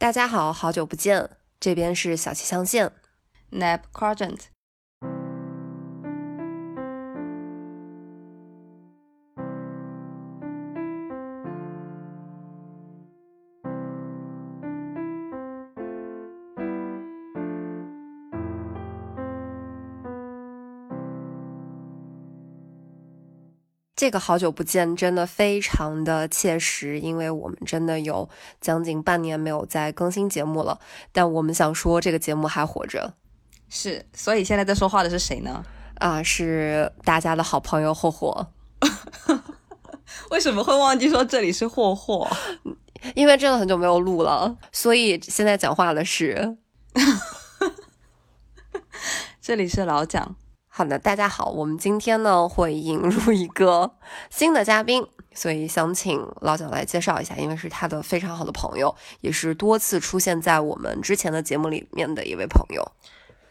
[0.00, 1.28] 大家好，好久不见，
[1.58, 2.92] 这边是小气象线
[3.50, 4.42] Nap Quadrant。
[23.98, 28.28] 这个好久不见，真的非常的切实，因为我们真的有
[28.60, 30.78] 将近半年没有再更新节目了。
[31.10, 33.14] 但我们想说，这个节目还活着。
[33.68, 35.64] 是，所以现在在说话的是谁呢？
[35.96, 38.52] 啊，是大家的好朋友霍霍。
[40.30, 42.30] 为什么会忘记说这里是霍霍？
[43.16, 46.56] 因为真的很久没有录了，所以现在讲话的是。
[49.42, 50.36] 这里是老蒋。
[50.78, 53.90] 好的，大家好，我们今天呢会引入 一个
[54.30, 55.04] 新的嘉宾，
[55.34, 62.92] 所以想请老蒋来介绍一下，因为是他的非常好的朋友，也是多次出现在我们之前的节目里面的一位朋友。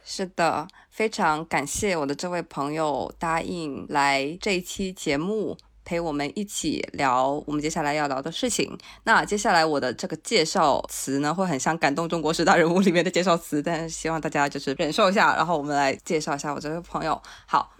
[0.05, 5.57] 是的，非常感谢我的这位朋友答应来这期节目。
[5.87, 8.77] 陪我们一起聊我们接下来要聊的事情。
[9.05, 15.33] 那接下来我的这个介绍词呢，会很像《感动中国十大人物》里面的介绍词，但是希望大家就是忍受一下。
[15.37, 17.21] 然后我们来介绍一下我这位朋友。
[17.45, 17.71] 好，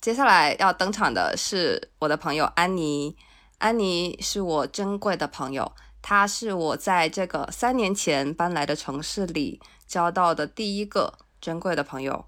[0.00, 3.16] 接下来要登场的是我的朋友安妮。
[3.58, 12.24] 安妮是我珍贵的朋友，她是我在这个三年前搬来的城市里交到的第一个珍贵的朋友，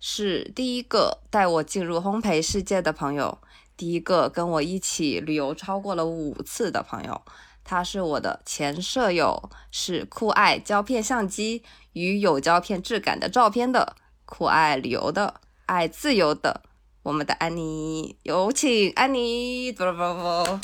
[0.00, 3.38] 是第一个带我进入烘焙世界的朋友。
[3.76, 7.22] 第一个跟我一起旅游超过了五次的朋友，
[7.62, 16.62] 他是我的前舍友，是酷爱胶片相机与有胶片质感的照片的，酷爱旅游的，爱自由的，
[17.02, 20.58] 我们的安妮，有请安妮，不不不，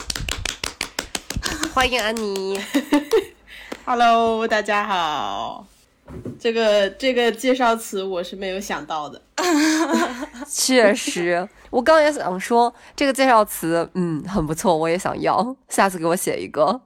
[1.74, 2.58] 欢迎安妮，
[3.84, 5.72] Hello，大家好。
[6.38, 9.22] 这个这个介绍词我是没有想到的，
[10.48, 16.81] 确实，我刚也想说这个介绍词，嗯，很不错，我也想要， 下次给我写一个。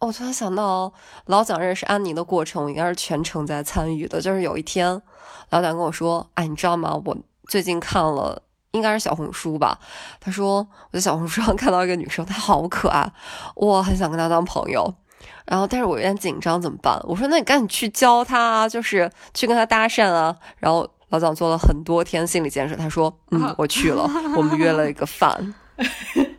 [0.00, 0.92] 我突然想到，
[1.26, 4.20] 老蒋认识安妮的过程，我应该是全程在参与的。
[4.20, 5.00] 就是有一天，
[5.50, 7.00] 老蒋跟我说：“哎，你知道吗？
[7.04, 7.16] 我
[7.48, 8.42] 最近看了，
[8.72, 9.78] 应该是小红书吧？
[10.20, 10.56] 他说
[10.90, 13.10] 我在小红书上看到一个女生，她好可爱，
[13.54, 14.92] 我很想跟她当朋友。”
[15.46, 16.98] 然后，但是我有点紧张，怎么办？
[17.04, 20.34] 我说，那你赶紧去教他，啊就是去跟他搭讪啊。
[20.58, 25.54] 然后老蒋做了很多天心理建设，他说，嗯，我去了，我们约了一个饭。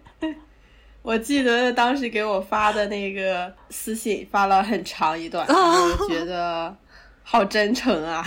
[1.01, 6.75] 我记得当时给我发的那个私信，发了很长一段， 我觉得
[7.22, 8.25] 好真诚啊。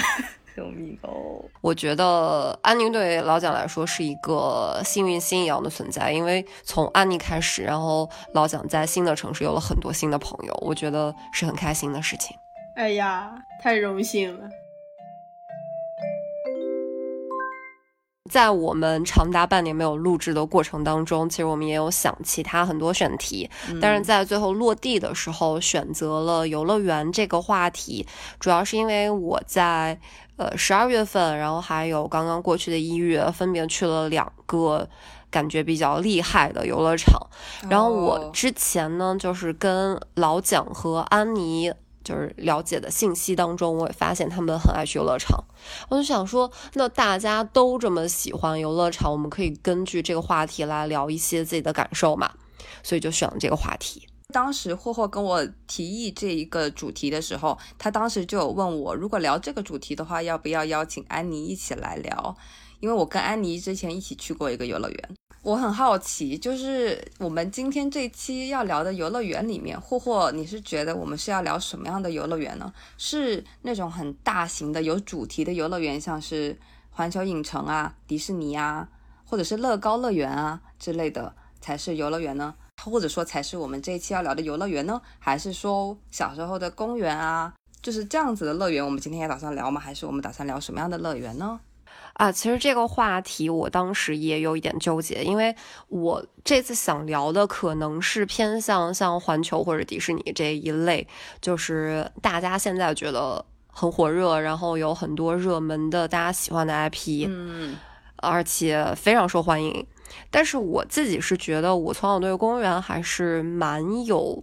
[0.59, 1.41] 救命哦！
[1.61, 12.37] 我觉得安妮对老蒋来说是一个幸运星一样的存在，因为从安妮开始，然后老蒋在新的城市有了很多新的朋友，我觉得是很开心的事情。
[12.75, 13.33] 哎呀，
[13.63, 14.49] 太荣幸了！
[18.29, 23.49] 在我们长达半年没有录制的过程当中，其实我们也有想其他很多选题，
[23.81, 28.07] 但是在最后落地的时候选择了游乐园这个话题，
[28.39, 29.99] 主要是因为我在。
[30.39, 34.89] 呃，十二月份，然后还有刚刚过去的一月，分别去了两个
[35.33, 37.21] 感觉比较厉害的游乐场。
[37.69, 41.75] 然后我之前呢，就是跟老蒋和安妮
[42.09, 45.45] 就是了解的信息当中，我也发现他们很爱去游乐场。
[45.91, 52.33] 我就想说，那大家都这么喜欢游乐场，我们可以根据这个话题来聊一些自己的感受嘛，
[52.83, 54.09] 所以就选了这个话题。
[54.33, 62.35] 当时霍霍跟我提议这一个主题的时候，他当时就有问我，如果聊这个主题的话，要不要邀请安妮一起来聊？
[62.81, 65.11] 因为我跟安妮之前一起去过一个游乐园，
[65.43, 72.73] 我很好奇，就是我们今天这期要聊的游乐园里面，霍霍，你是觉得我们是要聊什么样的游乐园呢？
[72.97, 76.59] 是那种很大型的有主题的游乐园，像是
[76.91, 78.89] 环球影城啊、迪士尼啊，
[79.25, 82.53] 或者是乐高乐园啊之类的，才是游乐园呢？
[82.85, 85.01] 或者说才是我们这一期要聊的游乐园呢？
[85.21, 87.55] 还是说小时候的公园啊？
[87.81, 89.81] 就是这样子的乐园，我们今天也打算聊吗？
[89.81, 91.61] 还是我们打算聊什么样的乐园呢？
[92.19, 95.55] 啊，其实这个话题我当时也有一点纠结，因为
[95.87, 101.07] 我这次想聊的可能是偏向像环球或者迪士尼这一类，
[101.41, 107.77] 就是大家现在觉得很火热，然后有很多热门的大家喜欢的 IP，嗯，
[108.17, 109.87] 而且非常受欢迎。
[110.29, 114.43] 但是我自己是觉得，我从小对公园还是蛮有，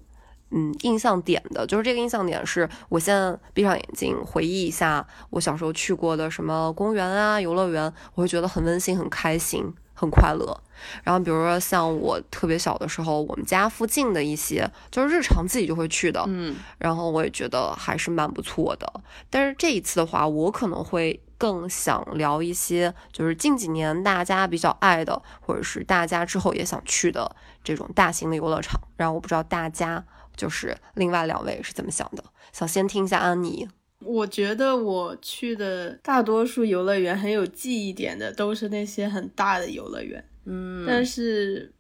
[0.51, 1.65] 嗯，印象点的。
[1.65, 9.73] 就是这个印象点是，我现在闭上眼睛回忆一下我小时候去过的什么公园啊、游乐园，我会觉得很温馨、很开心。
[9.97, 10.61] 很快乐。
[11.05, 19.01] 然后比如说像我特别小的时候，我们家附近的一些就是日常自己就会去的，嗯，然后我也觉得还是蛮不错的。
[19.29, 27.33] 但是这一次的话，我可能会更想聊一些就是近几年大家比较爱的，或者是大家之后也想去的
[27.63, 28.77] 这种大型的游乐场。
[28.97, 30.03] 然后我不知道大家
[30.35, 33.67] 就是另外两位是怎么想的，想先听一下安妮。
[33.99, 40.23] 我觉得我去的大多数游乐园很有记忆点的，都是那些很大的游乐园。
[40.45, 41.73] 嗯，但是，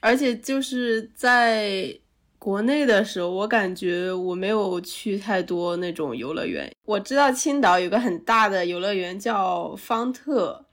[0.00, 1.96] 而且就是在
[2.38, 6.70] 国内的时候，我感觉我没有去太多那种游乐园。
[6.84, 10.66] 我知道青岛有个很大的游乐园叫方特，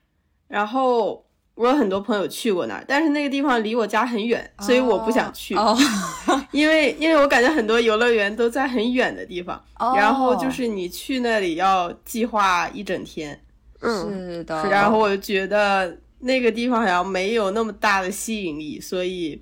[0.48, 1.27] 然后
[1.58, 5.76] 我有很多朋友去过那儿，但是那个地方离我家很远，所以我不想去，哦，
[6.52, 13.38] 因为因为我感觉很多游乐园都在很远的地方，哦然后就是你去那里要计划一整天，
[13.82, 19.42] 嗯，是的，然后我就觉得那个地方好像没有那么大的吸引力，所以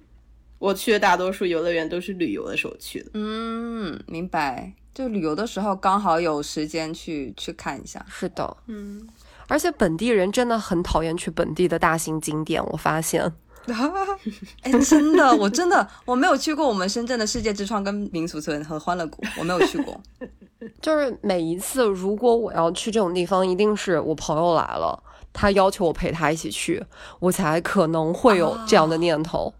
[0.57, 3.09] 我去的大多数游乐园都是旅游的时候去的。
[3.13, 4.71] 嗯，明白。
[4.93, 8.05] 就旅游的时候刚好有时间去去看一下。
[8.09, 9.05] 是的，嗯，
[9.47, 13.31] 而且本地人真的很讨厌去本地的大型景点，我发现。
[14.61, 19.99] 哎，真的，我真的我没有去过我们深圳的世界之窗跟民俗村和欢乐谷，我没有去过。
[20.81, 25.01] 就是每一次，如果我要去这种地方，一定是我朋友来了，
[25.33, 26.85] 他要求我陪他一起去，
[27.19, 29.51] 我才可能会有这样的念头。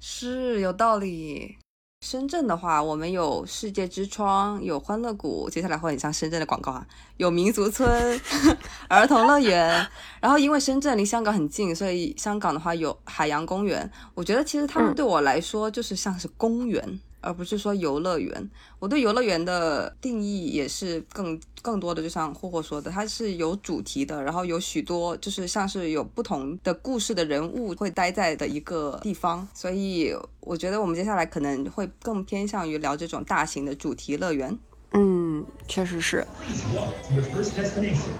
[0.00, 1.58] 是有道理。
[2.00, 6.86] 深圳的话，我们有世界之窗，有欢乐谷，接下来会很像深圳的广告啊，
[7.18, 8.18] 有民族村、
[8.88, 9.86] 儿童乐园。
[10.18, 13.88] 然后因为深圳离香港很近，所以香港的话有海洋公园。
[14.14, 18.50] 我觉得其实他们嗯对我来说就是像是公园，而不是说游乐园。
[18.78, 34.58] 我对游乐园的定义也是更更多的，就像霍霍说的，它是有主题的，然后有许多就是像是有不同的故事的人物会待在的一个地方，所以我觉得我们接下来可能会更偏向于聊这种大型的主题乐园。
[34.92, 36.26] 嗯，确实是。
[36.48, 38.10] To your first destination.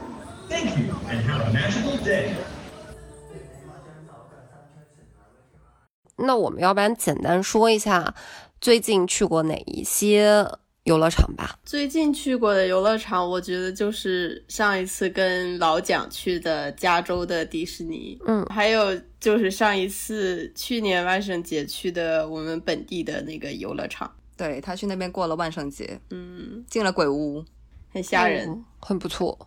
[0.48, 2.32] Thank you and have a magical day.
[6.22, 8.14] 那我们要不然简单说一下
[8.60, 10.46] 最近去过哪一些
[10.84, 11.58] 游乐场吧？
[11.64, 27.44] 最近去过的游乐场，我觉得就是上一次跟老蒋去的加州的迪士尼，嗯还有就是上一次去年万圣节去的我们本地的那个游乐场，对他去那边过了万圣节，嗯，进了鬼屋。
[27.92, 28.48] 很吓人。
[28.48, 29.38] 嗯很不错。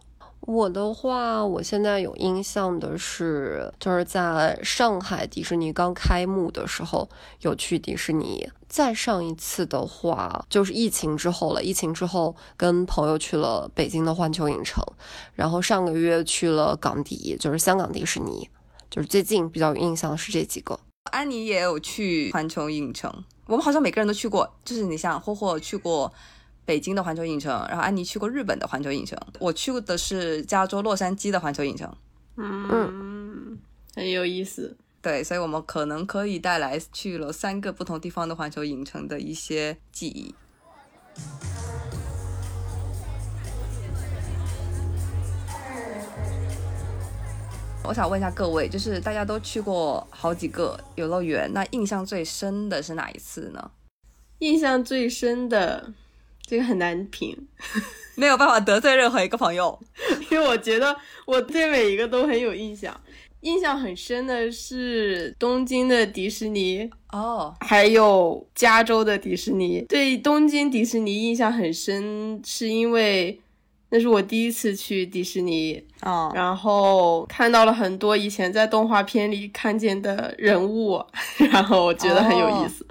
[0.46, 7.10] 我的话，我现在有印象的是，就是在上海迪士尼刚开幕的时候
[7.42, 8.50] 有去迪士尼。
[8.68, 11.64] 再上一次的话，就是疫情之后了。
[11.64, 14.84] 疫情之后，跟朋友去了北京的环球影城，
[15.34, 18.50] 然后上个月去了港迪，就是香港迪士尼。
[18.90, 20.80] 就是最近比较有印象的是这几个。
[21.12, 23.12] 安妮也有去环球影城，
[23.46, 24.52] 我们好像每个人都去过。
[24.66, 26.12] 就是你像霍霍去过
[26.66, 31.94] 北京的环球影城，然后安妮去过日本的环球影城，我去过的是加州洛杉矶的环球影城。
[32.38, 33.58] 嗯，
[33.96, 34.76] 很有意思。
[35.02, 40.34] 对，所以我们可能可以带来去了三个不同地方的环球影城的一些记忆。
[47.86, 53.72] 我想问一下各位，就是大家都去过好几个游乐园，那印象最深的是哪一次呢？
[54.40, 55.94] 印象最深的，
[56.46, 57.36] 这个很难评，
[58.16, 59.80] 没有办法得罪任何一个朋友。
[60.30, 60.96] 因为我觉得
[61.26, 62.96] 我对每一个都很有印象。
[63.42, 69.82] 印象很深的是东京的迪士尼，哦，还有加州的迪士尼。
[69.90, 73.38] 对东京迪士尼印象很深，是因为
[73.90, 81.04] 那是我第一次去迪士尼，哦，然后看到了很多以前在动画片里看见的人物，
[81.52, 82.88] 然后我觉得很有意思。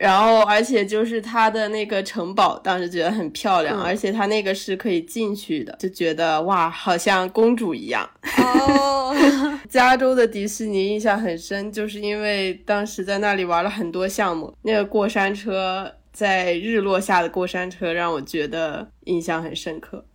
[0.00, 8.08] 然后，而且就是它的那个城堡，当时觉得很漂亮，嗯而且它那个是可以进去的，就觉得哇，好像公主一样。
[8.38, 9.14] 哦，
[9.68, 20.06] 加州的迪士尼印象很深，就是因为当时在那里玩了很多项目，那个过山车在日落下的过山车让我觉得印象很深刻。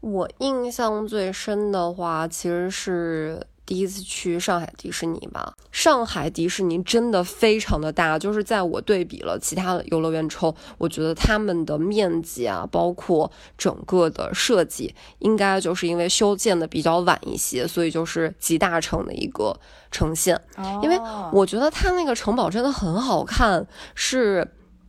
[0.00, 5.54] 我印象最深的话，其实是第一次去上海迪士尼吧。
[5.72, 19.58] 上海迪士尼真的非常的大，就是在我对比了其他的游乐园之后，我觉得他们的面积啊，包括整个的设计，应该就是因为修建的比较晚一些，所以就是集大成的一个
[19.90, 20.40] 呈现。
[20.82, 20.98] 因为
[21.32, 24.46] 我觉得它那个城堡真的很好看，是。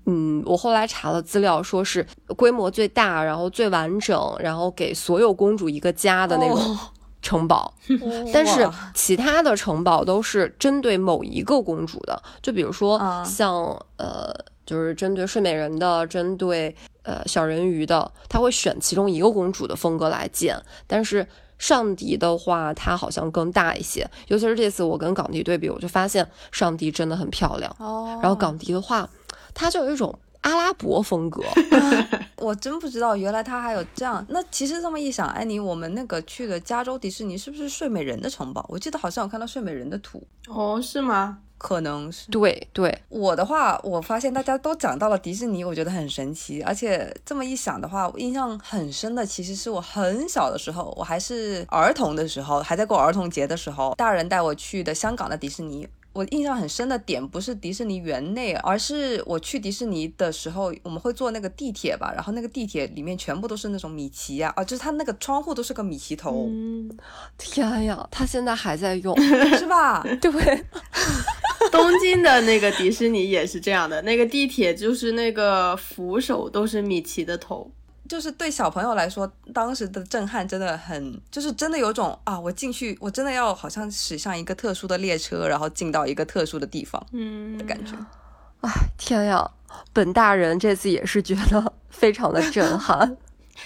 [0.08, 2.06] 嗯，我后来查了资料，说是
[2.38, 6.80] 规模最大，然后最完整，然后给所有公主一个家的那种哦
[7.26, 7.74] 城堡，
[8.32, 13.24] 但是其他的城堡都是针对某一个公主的，就比如说啊。
[13.24, 13.56] 像、
[13.98, 14.32] 呃，
[14.66, 20.56] 就是针对睡美人的，针对呃小人鱼的，他会选其中一个公主的风格来建。
[20.86, 21.28] 但是
[21.58, 28.20] 上迪的话，它好像更大一些，尤其是这次我跟港迪对比，我就发现上迪真的很漂亮，哦。
[28.22, 29.10] 然后港迪的话，
[29.56, 30.14] 它就有一种
[30.46, 31.44] 阿拉伯风格。
[32.38, 34.24] 我真不知道，原来它还有这样。
[34.30, 38.64] 那其实这么一想，安妮，我们那个去的加州迪士尼是不是睡美人的城堡？
[38.70, 41.40] 我记得好像有看到睡美人的图，哦，是吗？
[41.58, 42.30] 可能是。
[42.30, 46.62] 对对，我的话，我发现大家都讲到了迪士尼，我觉得很神奇。
[46.62, 55.88] 而且这么一想的话，我印象很深的其实是我很小的时候，我还是儿童的时候，还在过儿童节的时候，大人带我去的香港的迪士尼。
[56.16, 66.90] 我印象很深的点不是迪士尼园内，而是我去迪士尼的时候，我们会坐那个地铁吧，然后那个地铁里面全部都是那种米奇呀、啊，就是它那个窗户都是个米奇头，嗯，
[67.38, 69.14] 天呀，他现在还在用。
[69.60, 70.02] 是吧？
[70.22, 70.32] 对，
[71.70, 77.70] 东京的那个迪士尼也是这样的，那个地铁就是那个扶手都是米奇的头。
[78.08, 87.94] 就是对小朋友来说，当时的震撼真的很，就是真的有种啊，我进去，我真的要好像驶上一个特殊的列车，然后进到一个特殊的地方嗯的感觉。
[88.62, 89.52] 哎，天呀，
[89.92, 93.18] 本大人这次也是觉得非常的震撼。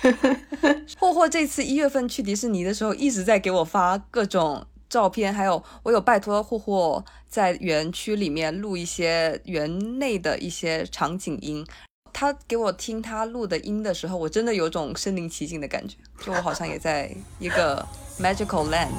[1.00, 11.66] 霍霍这次一月份去迪士尼的时候，一直在给我发各种照片，还有我有拜托霍霍在园区里面录一些园内的一些场景音。
[12.14, 17.86] 他给我听他录的音的时候，我真的有种身临其境的感觉，就我好像也在一个
[18.20, 18.90] magical land。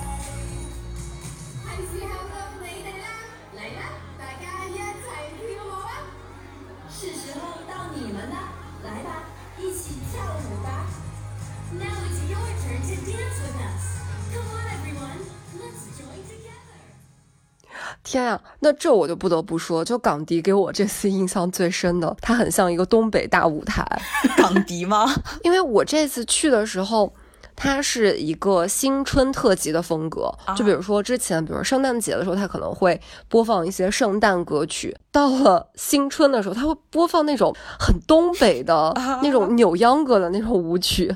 [18.02, 23.84] 天呀，那这我就不得不说，就港迪给我这次印象最深的，它很像一个东北大舞台。
[24.36, 25.06] 港迪吗？
[25.42, 27.12] 因为我这次去的时候，
[27.54, 38.92] 它是一个新春特辑的风格，就比如说之前，比如圣诞节的时候，它可能会播放一些圣诞歌曲；到了新春的时候，它会播放那种很东北的
[39.22, 41.14] 那种 扭秧歌的那种舞曲。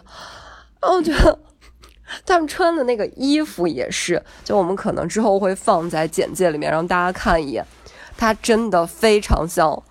[0.80, 1.38] 然后我觉得。
[2.26, 7.64] 他们穿的那个衣服也是，就我们可能之后会放在简介里面让大家看一眼，
[8.16, 9.82] 它真的非常像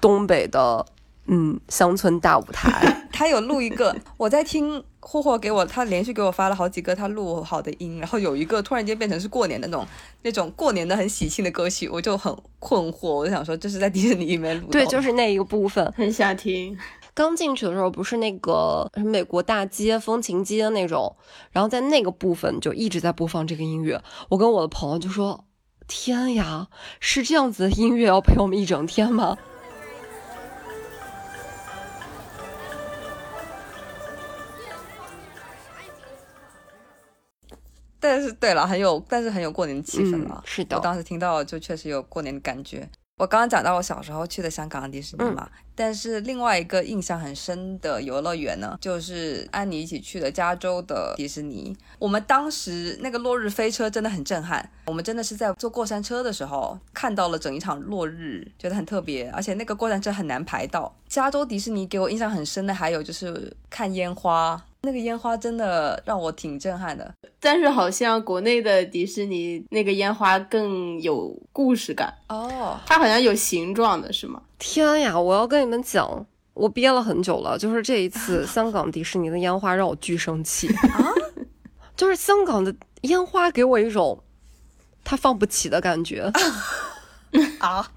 [0.00, 0.84] 东北的
[1.26, 2.98] 嗯乡村大舞台。
[3.12, 9.86] 他有录一个，我在听霍霍给我，他连续给我发了好几个他录好的音，然后有一个突然间变成是过年的那种
[10.22, 15.92] 那种过年的很喜庆的歌曲，我就很困惑，我就想说这是在迪士尼里面录的，对，就是那一个部分。
[15.96, 16.76] 很想听。
[17.14, 21.14] 刚进去的时候不是那个美国大街、风情街那种，
[21.50, 24.02] 然后在那个部分就一直在播放这个音乐。
[24.30, 25.44] 我跟我的朋友就说
[25.86, 26.68] ：“天呀，
[27.00, 29.36] 是这样子的音乐要陪我们一整天吗？”
[38.00, 40.42] 但是对了，很有，但是很有过年的气氛了。
[40.42, 42.88] 嗯是的我当时听到就确实有过年的感觉。
[43.22, 51.76] 我刚刚讲到我小时候去的香港的迪士尼嘛，但是另外一个印象很深的游乐园呢，就是安妮一起去的加州的迪士尼。
[52.00, 60.92] 我们当时那个落日飞车真的很震撼，我们真的是在坐过山车的时候看到了整一场落日，觉得很特别，而且那个过山车很难排到。
[61.06, 67.14] 加州迪士尼给我印象很深的还有就是看烟花，那个烟花真的让我挺震撼的。
[67.38, 74.42] 但是好像国内的迪士尼那个烟花更有故事感，哦，它好像有形状的是吗？
[74.58, 81.12] 天呀，我要跟你们讲，我憋了很久了，就是这一次 香港迪士尼的烟花让我巨生气啊！
[81.96, 84.22] 就是香港的烟花给我一种
[85.04, 86.30] 他放不起的感觉。
[87.58, 87.90] 啊，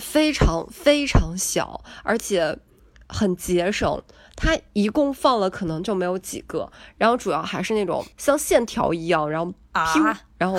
[0.00, 2.58] 非常非常小，而且
[3.08, 4.02] 很节省。
[4.40, 10.56] 它一共放了可能就没有几个，然后主要还是那种像线条一样，然后，啊然后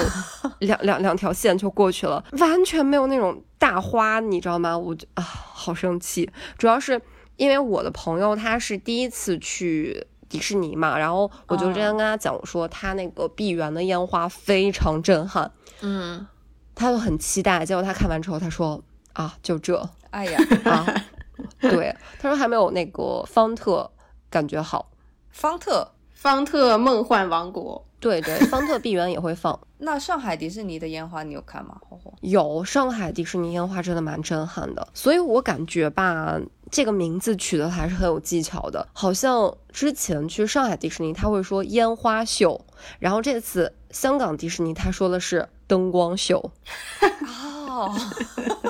[0.59, 4.77] 两 两两条线就过去了，完全没有那种大花，你知道吗？
[4.77, 6.29] 我就啊，好生气。
[6.57, 7.01] 主要是
[7.38, 16.27] 因为我的朋友他是第一次去迪士尼嘛，然后我就之前跟他讲，我说他那个闭园的烟花非常震撼，嗯，
[16.75, 18.83] 他就很期待，结果他看完之后他说
[19.13, 19.89] 啊，就这。
[20.12, 20.86] 哎呀， 啊，
[21.62, 23.89] 对，他说还没有那个方特
[24.29, 24.89] 感觉好。
[25.29, 29.58] 方特方特梦幻王国，对对， 方特闭园也会放。
[29.77, 31.77] 那上海迪士尼的烟花你有看吗？
[32.22, 36.38] 有上海迪士尼烟花真的蛮震撼的，所以我感觉吧，
[36.69, 38.86] 这个名字取得还是很有技巧的。
[38.91, 42.65] 好像之前去上海迪士尼他会说烟花秀，
[43.00, 46.51] 然后这次香港迪士尼他说的是灯光秀，
[47.69, 47.93] 哦，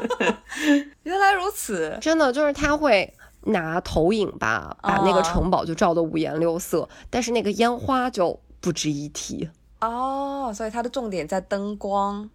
[1.03, 1.98] 原来如此。
[2.01, 3.13] 真的就是他会。
[3.44, 9.50] 拿投影吧，把那个城堡就照得五颜六色，但是那个烟花就不值一提。
[9.79, 12.29] 哦，所以它的重点在灯光。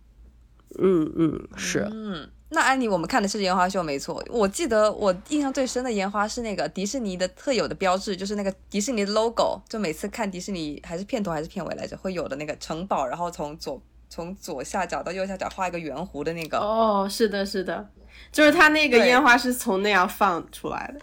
[0.78, 1.86] 嗯嗯，是。
[1.92, 4.24] 嗯，那安妮，我们看的是烟花秀，没错。
[4.30, 9.60] 我记得我印象最深的烟花是那个迪士尼的特有的标志，就是那个迪士尼的 logo。
[9.68, 13.80] 就每次看迪士尼还是片头还是片尾来着，会有的那个城堡，然后从左
[14.14, 16.56] 从左下角到右下角画一个圆弧的那个。
[16.56, 17.84] 哦，是的，是的。
[18.30, 21.00] 就是它那个烟花是从那样放出来的，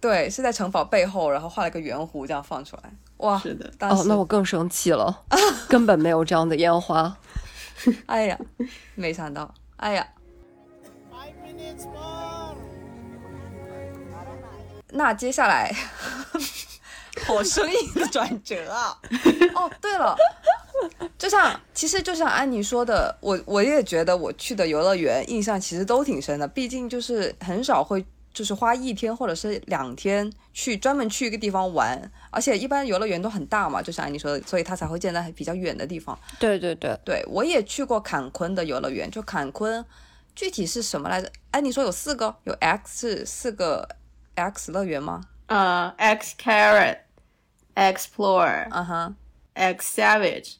[0.00, 2.82] 对，是在城堡背后，然后画了个圆弧这样放出来。
[3.18, 3.70] 哇，是的。
[3.78, 5.22] 哦，那我更生气了，
[5.70, 7.16] 根本没有这样的烟花。
[8.06, 8.36] 哎呀，
[8.96, 10.04] 没想到，哎呀。
[14.90, 15.72] 那接下来，
[17.26, 18.98] 好生硬的转折啊！
[19.54, 20.16] 哦，对了。
[21.18, 26.46] 就像，其实就像安妮说的，我我也觉得我去的游乐园印象其实都挺深的。
[26.46, 36.16] 毕竟就是很少会就是花一天或者是两天去专门去一个地方玩，而且一般游乐园都很大嘛，就像安妮说的，所以它才会建在比较远的地方。
[36.38, 39.84] 对对对对，我也去过坎昆的游乐园，就坎昆
[40.36, 41.28] 具体是什么来着？
[41.50, 43.88] 安妮说有四个，有 X 四个
[44.36, 45.22] X 乐园吗？
[45.46, 49.16] 呃，X Carrot，Explore，嗯哼
[49.54, 50.58] ，X Savage。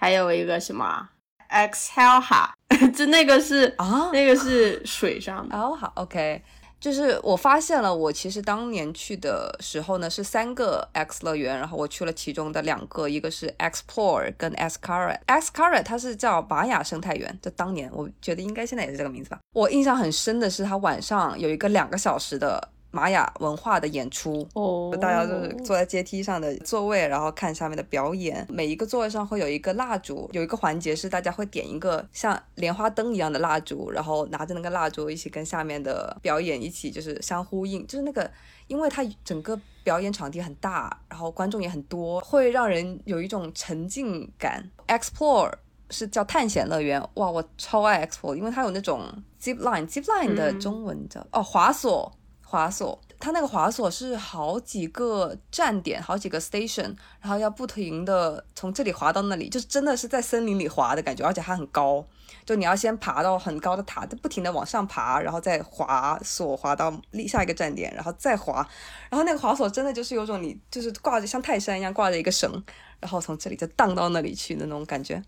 [0.00, 1.06] 还有一个什么
[1.50, 2.54] Exhale 哈，
[2.96, 5.54] 就那个是啊，那个是水上的。
[5.54, 6.42] 哦好，OK，
[6.80, 15.18] 就是我发现了，我其实当年去的时候呢是三个 X 乐园，然后我去了其中的两个，一个是 Explore 跟 X Carrot。
[15.26, 19.38] X Carrot 它是叫玛雅生态园，就当年我觉得应该现在也是这个名字吧。
[19.52, 22.70] 我印象很深的是它晚上有一个两个小时的。
[22.92, 28.44] 玛雅文化的演出，哦，大家就是坐在阶梯上的座位，然后看下面的表演。
[28.48, 37.86] 每一个座位上会有一个蜡烛，有一个环节是大家会点一个像莲花灯一样的蜡烛，然后拿着那个蜡烛一起跟下面的表演一起就是相呼应。
[37.86, 38.28] 就是那个，
[38.66, 44.68] 因为它整个表演场地很大，然后观众也很多，会让人有一种沉浸感。
[44.88, 45.52] Explore
[45.90, 49.06] 是叫探险乐园，哇，我超爱 Explore，因为它有那种
[49.40, 52.12] zip line，zip line 的中文叫哦滑索。
[52.50, 62.04] 滑索，它那个滑索是好几个站点，好几个 station，然后要不停的从这里滑到那里，就是真的是在森林里滑的感觉，而且它很高，
[62.44, 66.92] 就你要先爬到很高的塔，不停的往上爬，然后再滑索滑到
[67.28, 68.68] 下一个站点，然后再滑，
[69.08, 72.50] 然后那个滑索真的就是有种你就是挂着像泰山一样挂着一个绳，
[72.98, 75.22] 然后从这里就荡到那里去的那种感觉，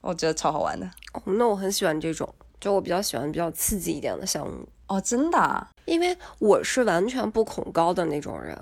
[0.00, 0.88] 我觉得超好玩的。
[1.14, 4.68] 哦，那我很喜欢这种，就我比较喜欢比较刺激一点的项目。
[4.86, 8.58] 哦，真的，因为我是完全不恐高的那种人，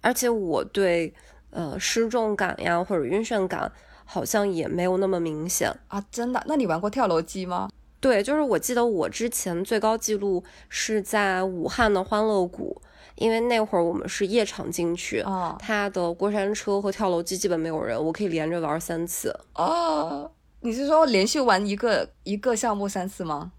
[0.00, 1.12] 而且我对
[1.50, 3.70] 呃失重感呀或者晕眩感
[4.04, 6.02] 好像也没有那么明显啊。
[6.10, 6.42] 真的？
[6.46, 7.68] 那你玩过跳楼机吗？
[8.00, 12.80] 对，就是我记得我之前最高记录是在武汉的欢乐谷，
[13.16, 19.36] 因为那会儿我们是夜场进去，哦，它的过山车和跳楼机基本没有人，我可以连着玩三次。
[19.54, 23.50] 哦，你是说连续玩一个一个项目三次吗？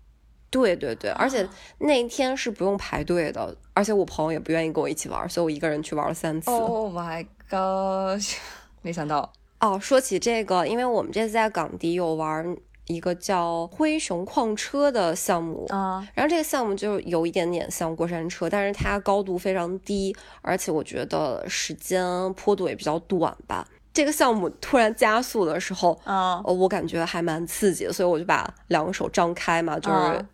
[0.52, 6.50] 对对对，而且那一天是不用排队的，而且我朋友也不愿意跟我一起玩，所以我一个人去玩了三次。
[6.50, 8.22] Oh my god！
[8.82, 12.56] 没想到哦，说起这个，因为我们这次在港迪有玩
[12.88, 23.68] 一个叫灰熊矿车的项目啊，然后这个项目就有一点点像过山车，但是它高度非常低，而且我觉得时间坡度也比较短吧。
[23.92, 30.26] 这个项目突然加速的时候，啊，我感觉还蛮刺激的，所以我就把两个手张开嘛，就是。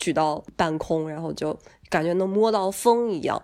[0.00, 1.56] 举到半空，然后就
[1.88, 3.40] 感觉能摸到风一样。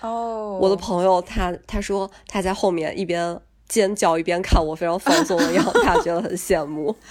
[0.00, 6.94] 哦，我的朋友他他说他在后面一边尖叫一边看我非常放松的样子，他觉得很羡慕。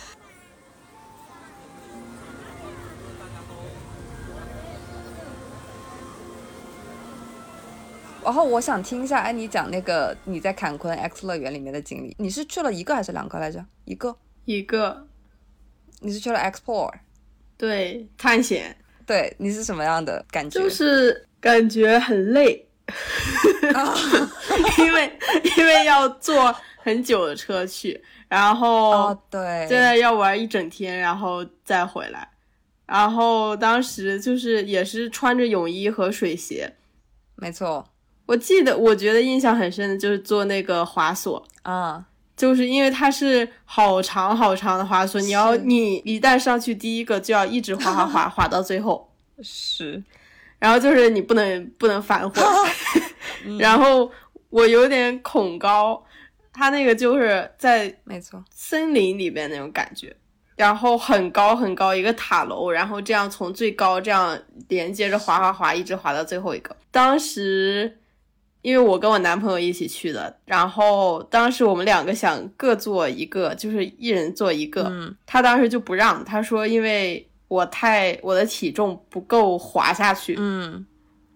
[8.24, 12.16] 然后我想听一下安妮讲那个你在坎昆 X 乐园里面的经历。
[12.20, 13.66] 你是去了一个还是两个来着？
[13.84, 15.06] 一个，一个。
[16.00, 16.94] 你是去了 Explore。
[17.58, 18.78] 对，探险。
[19.06, 20.60] 对你是什么样的感觉？
[20.60, 22.66] 就是感觉很累，
[24.80, 25.20] 因为
[25.58, 32.28] 因为要坐很久的车去，然后对，现在要玩一整天，然后再回来。
[32.86, 36.72] 然后当时就是也是穿着泳衣和水鞋，
[37.36, 37.88] 没错。
[38.26, 49.10] 我记得，我觉得印象很深的就是坐那个滑索，啊，就是因为它是好长好长的滑索，你要你一旦上去第一个就要一直滑滑滑 滑到最后，
[49.42, 50.04] 是，
[50.60, 52.42] 然后就是你不能不能反悔，
[53.60, 54.12] 然后
[54.50, 56.04] 我有点恐高，
[56.52, 60.16] 它那个就是在没错，森林里边那种感觉，
[60.56, 64.38] 然后很高很高一个塔楼，然后这样从最高这样
[64.70, 66.76] 连接着滑滑滑，一直滑到最后一个。
[66.90, 68.00] 当时
[68.64, 75.16] 因为我跟我男朋友一起去的，然后当时我们两个想各坐一个，就是一人坐一个，嗯。
[75.28, 80.84] 他当时就不让，他说因为我太我的体重不够滑下去，嗯，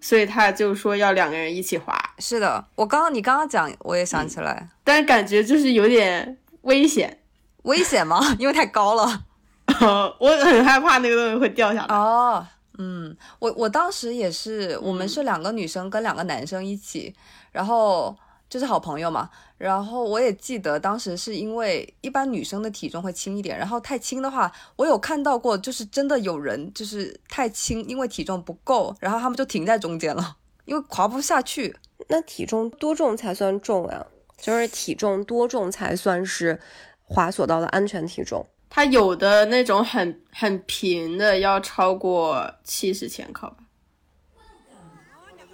[0.02, 7.20] 所以他就说要两个人一起滑，是的，我刚刚你刚刚讲，我也想起来，但是感觉就是有点危险，
[7.64, 8.20] 危险吗？
[8.40, 9.26] 因为太高了。
[10.20, 11.94] 我很害怕那个东西会掉下来。
[11.94, 17.16] 哦，嗯，我我当时也是，我们是两个女生跟两个男生一起，
[17.52, 18.16] 然后
[18.50, 19.30] 就是好朋友嘛。
[19.58, 31.76] 然后我也记得当时是因为一般女生的体重会轻一点，然后太轻的话，我有看到过，就是真的有人就是太轻，因为体重不够，然后他们就停在中间了，因为滑不下去。
[32.10, 34.06] 那体重多重才算重啊？
[34.38, 36.62] 就是体重多重才算是
[37.04, 38.46] 滑索道的安全体重。
[38.70, 43.58] 它有的那种很很平的，要超过七十千克吧。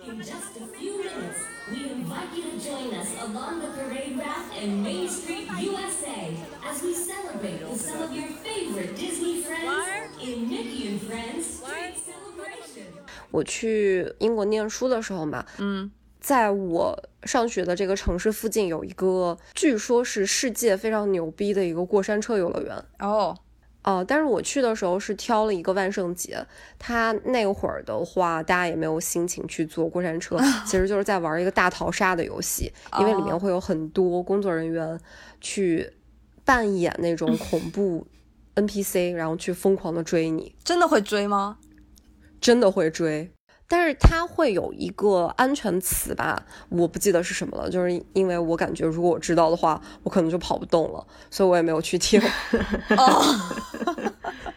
[0.05, 4.61] In just a few minutes, we invite you to join us along the parade route
[4.61, 10.89] in Main Street, USA, as we celebrate some of your favorite Disney friends in Mickey
[10.89, 11.61] and Friends
[13.31, 15.89] 我去英国念书的时候嘛，嗯，
[16.23, 22.85] 在我上学的这个城市附近有一个，据说是世界非常牛逼的一个过山车游乐园。
[22.99, 23.37] 哦，
[23.83, 26.43] 哦、但是我去的时候是挑了一个万圣节，
[26.79, 34.97] 他那会儿的话，大家也没有心情去坐过山车， 其实就是在玩一个大逃杀的游戏，因为里面哦会有很多工作人员
[35.41, 35.91] 去
[36.45, 38.07] 扮演那种 恐怖
[38.55, 40.55] NPC，然后去疯狂的追你。
[40.63, 41.57] 真的会追吗？
[42.39, 43.29] 真的会追，
[43.75, 52.21] 但是它会有一个安全词吧，我不记得是什么了，就是因为我感觉如果我知道的话，我可能就跑不动了，所以我也没有去听。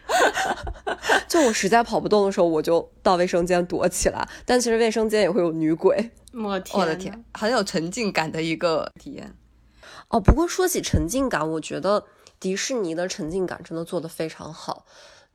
[1.27, 6.11] 就我实在跑不动的时候，我就到卫生间躲起来，但其实卫生间也会有女鬼。
[6.33, 7.25] 我天，我的天，！
[7.33, 9.33] 很有沉浸感的一个体验。
[10.09, 12.05] 哦，不过说起沉浸感，我觉得
[12.39, 14.85] 迪士尼的沉浸感真的做得非常好。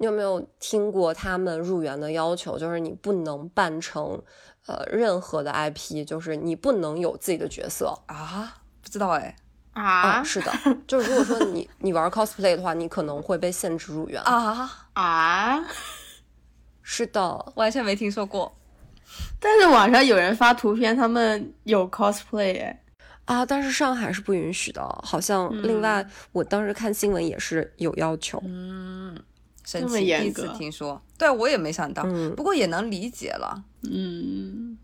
[0.02, 2.58] 你有没有听过他们入园的要求？
[2.58, 4.20] 就是你不能扮成
[4.66, 7.96] 呃任何的 IP，就是你不能有自己的角色。
[8.06, 9.36] 啊，不知道哎。
[9.74, 10.52] 啊是的，
[10.88, 14.20] 就是如果说你你玩 cosplay 的话，你可能会被限制入园。
[14.24, 15.64] 啊，啊！
[16.82, 18.52] 是的，完全没听说过。
[19.38, 22.82] 但是网上有人发图片，他们有 cosplay 哎，
[23.26, 28.42] 啊，但是上海是不允许的，好像另外、我当时看新闻也是有要求。
[28.42, 29.14] 这么
[29.64, 31.00] 神奇，第一次听说。
[31.18, 33.62] 对我也没想到，嗯不过也能理解了。
[33.90, 34.76] 嗯，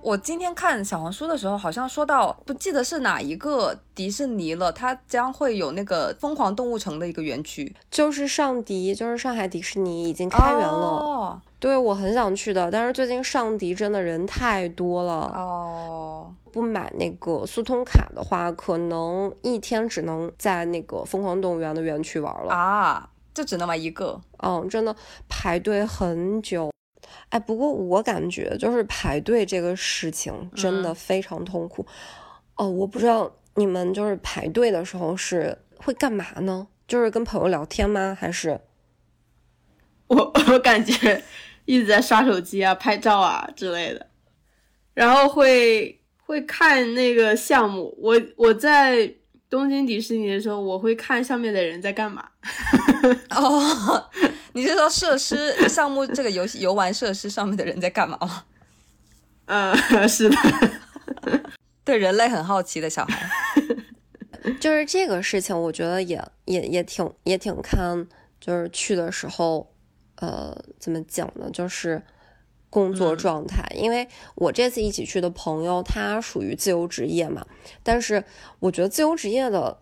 [0.00, 10.72] 我今天看小红书的时候，好像说到不记得是哪一个迪士尼了，它将会有那个疯狂动物城的一个园区就是上迪，就是上海迪士尼已经开园了。
[10.72, 15.32] 哦对我很想去的，但是最近上迪真的人太多了。
[15.34, 22.52] 哦，不买那个速通卡的话，可能一天只能在那个疯狂动物园的园区玩了。
[22.52, 24.20] 啊，就只能玩一个。
[24.38, 24.94] 嗯，真的
[25.28, 26.70] 排队很久。
[27.30, 31.84] 哎，不过我感觉就是排队这个事情真的非常痛苦。
[32.54, 36.68] 哦，我不知道你们就是排队的时候是会干嘛呢？
[36.86, 38.16] 就是跟朋友聊天吗？
[38.18, 38.60] 还是
[40.06, 40.16] 我
[40.52, 41.22] 我感觉
[41.68, 44.06] 一直在刷手机啊、拍照啊之类的，
[44.94, 47.94] 然后会会看那个项目。
[48.00, 49.12] 我我在
[49.50, 52.26] 东京迪士尼的时候，我会看上面的人在干嘛。
[53.36, 54.10] 哦，
[54.54, 58.44] 你是说设施项目这个游戏游玩设施上面的人在干嘛吗？
[59.44, 59.76] 嗯，
[60.08, 60.36] 是的，
[61.84, 63.30] 对人类很好奇的小孩。
[64.58, 65.54] 就是这个事情？
[65.54, 68.06] 我觉得也也也挺也挺看，
[68.40, 69.70] 就是去的时候，
[70.20, 71.50] 呃，怎么讲呢？
[71.52, 72.02] 就是
[72.70, 73.64] 工作状态。
[73.74, 77.46] 因为我这次一起去的朋友，他属于自由职业嘛，
[77.82, 78.24] 但是
[78.58, 79.78] 我觉得自由职业的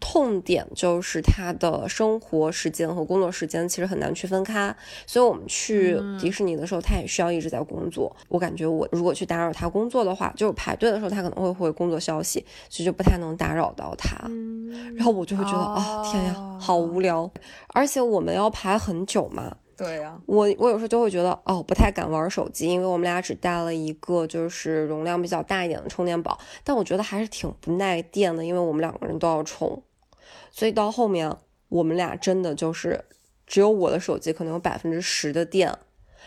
[0.00, 4.74] 痛点就是他的生活时间和工作时间其实很难区分开，
[5.06, 8.14] 所以我们去迪士尼的时候，他也需要一直在工作。
[8.28, 14.16] 我感觉我如果去打扰他工作的话，就是排队的时候他可能会回工作消息，所以就不太能打扰到他。
[14.96, 17.30] 然后我就会觉得啊、天呀，好无聊，
[17.68, 19.56] 而且我们要排很久嘛。
[19.76, 29.80] 对呀、我我有时候就会觉得哦，不太敢玩手机，因为我们俩只带了一个就是容量比较大一点的充电宝，但我觉得还是挺不耐电的，因为我们两个人都要充，
[30.50, 31.34] 所以到后面
[31.68, 33.04] 我们俩真的就是
[33.46, 35.76] 只有我的手机可能有百分之十的电，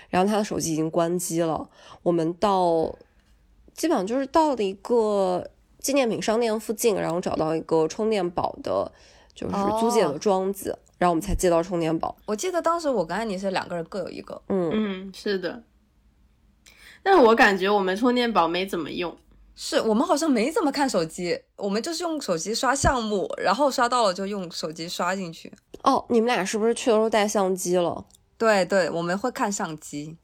[0.09, 1.69] 然后他的手机已经关机了，
[2.03, 2.95] 我们到
[3.73, 8.91] 基本上就是到了一个纪念品商店附近，然后找到一个充电宝的，
[9.33, 12.15] 就是租借的哦桩子，然后我们才接到充电宝。
[12.25, 14.41] 我记得当时我跟安妮是两个人各有一个。
[14.49, 15.63] 嗯，嗯，是的。
[17.03, 19.17] 但是我感觉我们充电宝没怎么用。
[19.55, 25.51] 是我们好像没怎么看手机，我们就是用手机刷项目，然后刷到了就用手机刷进去。
[25.83, 28.05] 哦，你们俩是不是去的时候带相机了？
[28.37, 30.17] 对对，我们会看相机。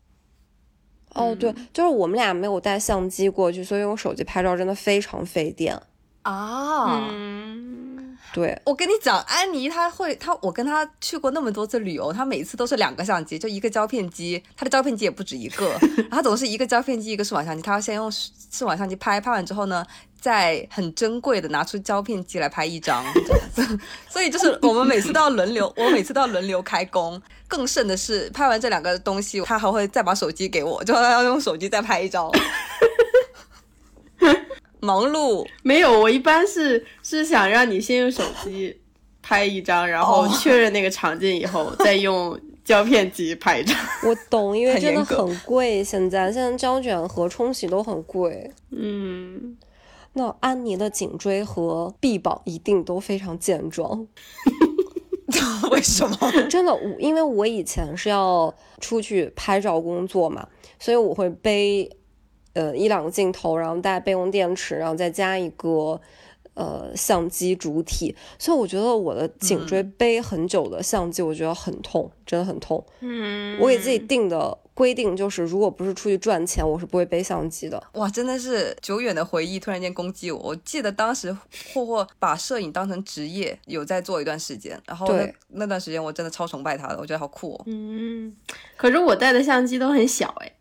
[1.13, 5.79] 哦，对，就是我们俩没有带相机过去，所以用手机拍照真的非常费电。
[6.23, 7.96] 啊，嗯，
[8.37, 15.75] 对，我跟你讲，安妮她会，她我跟她去过那么多次旅游，她每次都是两个相机，就一个胶片机，她的胶片机也不止一个，
[16.07, 19.83] 然后总是一个胶片机，一个数码相机，她要先用数码相机拍，拍完之后呢，
[20.21, 23.03] 再很珍贵的拿出胶片机来拍一张。
[24.07, 27.19] 所以就是我们每次都要轮流，我每次都要轮流开工。
[27.47, 32.29] 更甚的是，拍完这两个东西，她还会再把手机给我，就要用手机再拍一张。
[34.79, 38.79] 忙碌，没有，我一般是是想让你先用手机
[39.21, 43.75] 拍一张，然后哦确认那个场景以后， 再用胶片机拍一张。
[44.03, 45.83] 我懂，因为真的很贵。
[45.83, 48.51] 现在 现在胶卷和冲洗都很贵。
[48.71, 49.57] 嗯，
[50.13, 54.07] 那安妮的颈椎和臂膀一定都非常健壮。
[55.71, 56.17] 为什么？
[56.49, 60.47] 真的，我因为我以前是要出去拍照工作嘛，
[60.79, 61.89] 所以我会背
[62.57, 66.01] 呃一两个镜头，然后带备用电池，然后再加一个
[66.55, 72.83] 呃相机主体，所以我觉得我的颈椎背很久的相机，我觉得很痛，真的很痛。
[73.01, 77.81] 嗯，我给自己定的规定就是，如果不是出去赚钱，我是不会背相机的。
[77.93, 80.39] 哇，真的是久远的回忆突然间攻击我。
[80.39, 81.35] 我记得当时
[81.73, 87.63] 霍霍把摄影当成职业，有在做一段时间，然后那对那段时间我真的超崇拜他的，我觉得好酷哦。
[87.65, 88.35] 嗯，
[88.75, 90.51] 可是我带的相机都很小哎，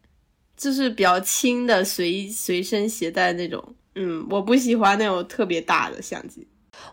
[0.56, 3.62] 就是比较轻的随随身携带那种。
[3.94, 6.46] 嗯，我不喜欢那种特别大的相机。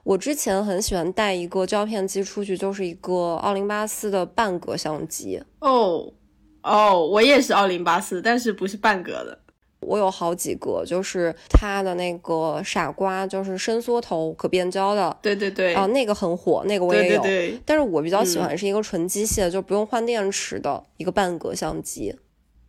[0.04, 5.42] 我之前很喜欢带一个胶片机出去，就是一个奥林巴斯的半格相机。
[5.60, 6.14] 哦
[6.62, 9.38] 哦，我也是奥林巴斯，但是不是半格的。
[9.82, 17.22] 我有好几个，就是它的那个傻瓜，就是伸缩头可变焦的，对对对，啊，那个很火，那个我也有。
[17.22, 22.16] 对对，但是我比较喜欢是一个纯机械，就不用换电池的一个半格相机。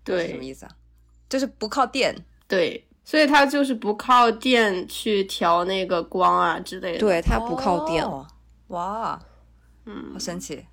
[0.03, 0.73] 对什么意思啊？
[1.35, 2.15] 就是不靠电。
[2.47, 6.99] 对，所以它就是不靠电去调那个光啊之类的。
[7.01, 8.05] 对，它不靠电。
[8.05, 8.25] 哦
[8.69, 9.19] 哇，
[9.85, 10.65] 嗯好，神奇。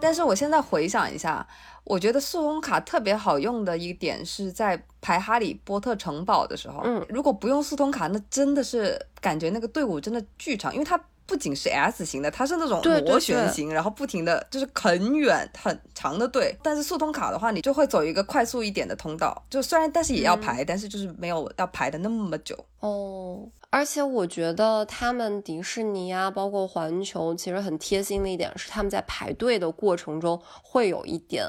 [0.00, 1.46] 但是我现在回想一下，
[1.84, 16.56] 我觉得速通卡特别好用的一点是在排哈利波特城堡的时候，嗯如果不用速通卡，那真的是感觉那个队伍真的巨长，因为它不仅是 S 型的，它是那种螺旋对形，然后不停的就是很远很长的队。
[16.62, 22.56] 但是速通卡的话，你就会走一个快速一点的通道，就虽然但是也要排，但是就是没有要排的那么久。
[22.80, 31.44] 哦，而且我觉得他们迪士尼啊，包括环球，其实很贴心的一点是，他们在排队的过程中会有一点，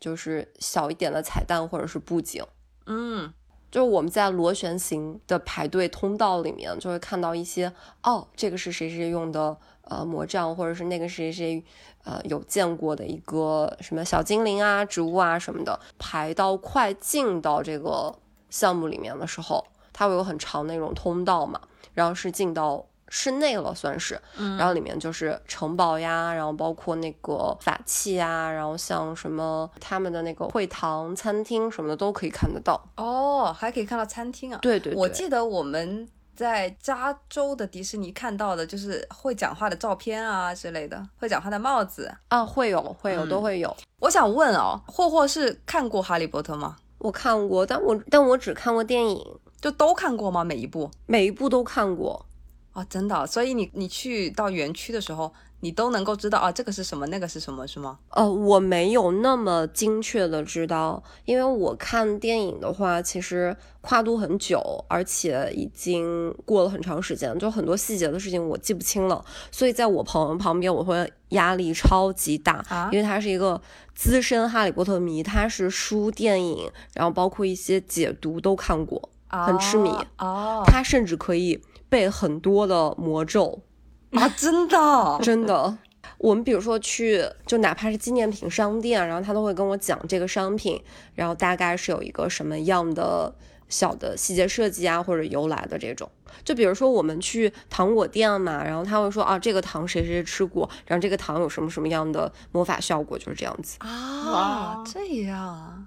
[0.00, 2.42] 就是小一点的彩蛋或者是布景。
[2.86, 3.32] 嗯，
[3.74, 7.72] 就是我们在螺旋形的排队通道里面，就会看到一些
[8.04, 11.60] 哦，这个是谁谁用的呃魔杖，或者是那个谁谁
[12.04, 15.80] 呃有见过的一个什么小精灵啊、植物啊什么的。
[15.98, 18.16] 排到快进到这个
[18.48, 21.60] 项目里面的时候，它会有很长那种通道嘛，
[21.94, 22.86] 然后是进到。
[23.16, 24.20] 室内了算是，
[24.58, 32.84] 然后里面就是城堡呀，然后包括那个法器呀，然后像什么他们的那个会堂、餐厅什么的都可以看得到。
[32.96, 34.58] 哦，还可以看到餐厅啊。
[34.60, 42.12] 对对对，我记得我们在加州的迪士尼看到的就是会讲话的照片啊之类的，会讲话的帽子。
[42.26, 43.76] 啊，会有会有、嗯都会有。
[44.00, 46.74] 我想问哦，霍霍是看过《哈利波特》吗？
[46.98, 49.24] 我看过，但我但我只看过电影，
[49.60, 50.42] 就都看过吗？
[50.42, 50.90] 每一部？
[51.06, 52.26] 每一部都看过。
[52.74, 57.98] 哦，真的哦、所以你你去到园区的时候，你都能够知道啊，这个是什么，那个是什么，是吗？
[58.10, 73.62] 呃，我没有那么精确的知道，因为我看电影的话，其实跨度很久，而且已经过了很长时间，就很多细节的事情我记不清了，所以在我朋友旁边，我会压力超级大，啊因为他是一个
[73.94, 80.64] 资深哈利波特迷，他是书、电影，然后包括一些解读都看过，很痴迷哦。
[80.66, 81.62] 他甚至可以
[81.94, 83.62] 背很多的魔咒。
[84.10, 85.78] 啊，真的， 真的。
[86.18, 90.82] 我们比如说去，就哪怕是纪念品商店，然后他都会跟我讲这个商品，
[91.14, 93.32] 然后大概是有一个什么样的
[93.68, 96.10] 小的细节设计啊，或者由来的这种。
[96.44, 103.76] 就比如说我们去糖果店嘛，然后他会说啊，这个糖谁谁吃过，然后这个糖有什么什么样的魔法效果，就是这样子。
[103.78, 105.78] 啊哇，这样啊，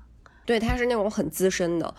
[0.45, 1.93] 对，他是那种很资深的。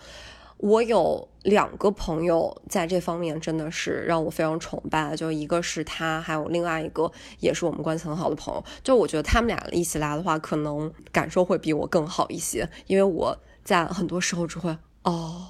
[0.59, 8.63] 我有两个朋友在这方面真的是让我非常崇拜，就一个是他，还有另外一个也是我们关系很好的朋友。
[8.83, 15.47] 就我觉得他们俩一起来的话，可能感受会比我更好一些，因为我在很多时候只会哦，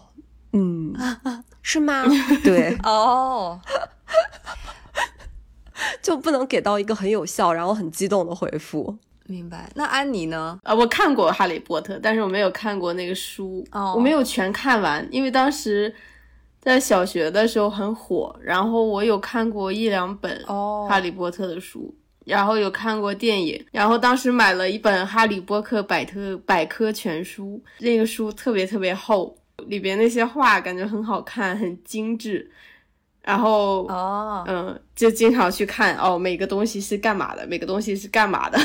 [0.54, 0.94] 嗯，
[1.64, 2.04] 是吗？
[2.46, 3.60] 对，哦，
[6.04, 9.00] 就不能给到一个很有效，然后很激动的回复。
[9.30, 9.70] 明白。
[9.76, 10.60] 那安妮呢？
[10.64, 15.94] 啊，我看过《哈利波特》，但是我没有看过那个书，哦我没有全看完，因为当时
[16.60, 21.96] 在小学的时候很火，然后我有看过一两本哦哈利波特》的书。
[22.26, 32.52] 然后有看过电影，然后当时买了一本《哈利波特百科百科全书》，那个书特别特别厚，里边那些画感觉很好看，很精致。
[33.24, 38.60] 然后，哦，嗯，就经常去看哦，每个东西是干嘛的，每个东西是干嘛的。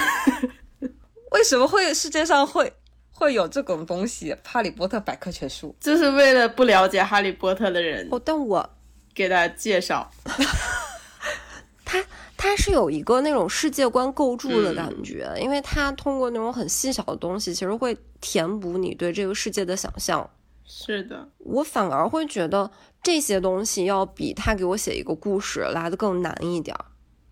[1.34, 2.72] 为什么会世界上会
[3.10, 4.30] 会有这种东西？
[4.44, 8.70] 《哈利波特百科全书就是为了不了解哈利波特的人哦，但我
[9.12, 10.08] 给大家介绍。
[11.84, 12.04] 它
[12.36, 20.30] 它是有一个那种世界观构筑的感觉，因为它通过那种很细小的东西，其实会填补你对这个世界的想象。
[20.64, 22.70] 是的，我反而会觉得
[23.02, 26.84] 这些东西要比他给我写一个故事来的更难一点儿。》？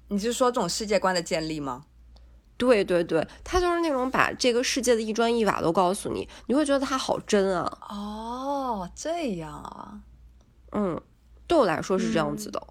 [0.09, 1.85] 你是说这种世界观的建立吗？
[2.62, 7.79] 对对对，他就是那种把这个世界的一砖一瓦都告诉你，你会觉得他好真啊。
[7.88, 9.98] 哦，这样啊。
[10.70, 11.01] 嗯，
[11.48, 12.62] 对我来说是这样子的。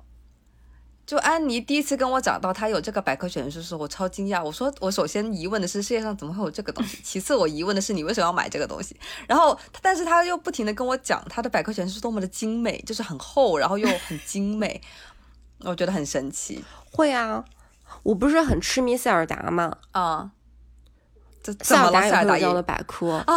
[1.06, 4.42] 就安妮第一次跟我讲到她有这个百科全书时，我超惊讶。
[4.42, 7.00] 我说，我首先疑问的是世界上怎么会有这个东西？
[7.04, 8.96] 其次，我疑问的是你为什么要买这个东西？
[9.28, 14.82] 然后，但是他又不停的跟我讲他的百科全书多么的精美，就是很厚，然后又很精美，
[15.66, 17.44] 我觉得很神奇会啊，
[18.04, 20.32] 我不是很痴迷塞尔达嘛，啊。
[21.62, 23.14] 塞尔达也达也会有这样的百科。
[23.26, 23.34] 啊？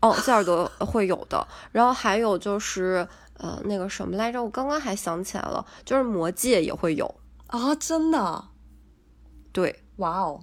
[0.00, 1.46] 哦，塞尔德会有的。
[1.70, 7.14] 然后还有就是呃那个什么来着，我刚刚还想起来了，就是魔戒也会有。
[7.48, 8.44] 啊，真的？
[9.52, 10.40] 对，哇哦！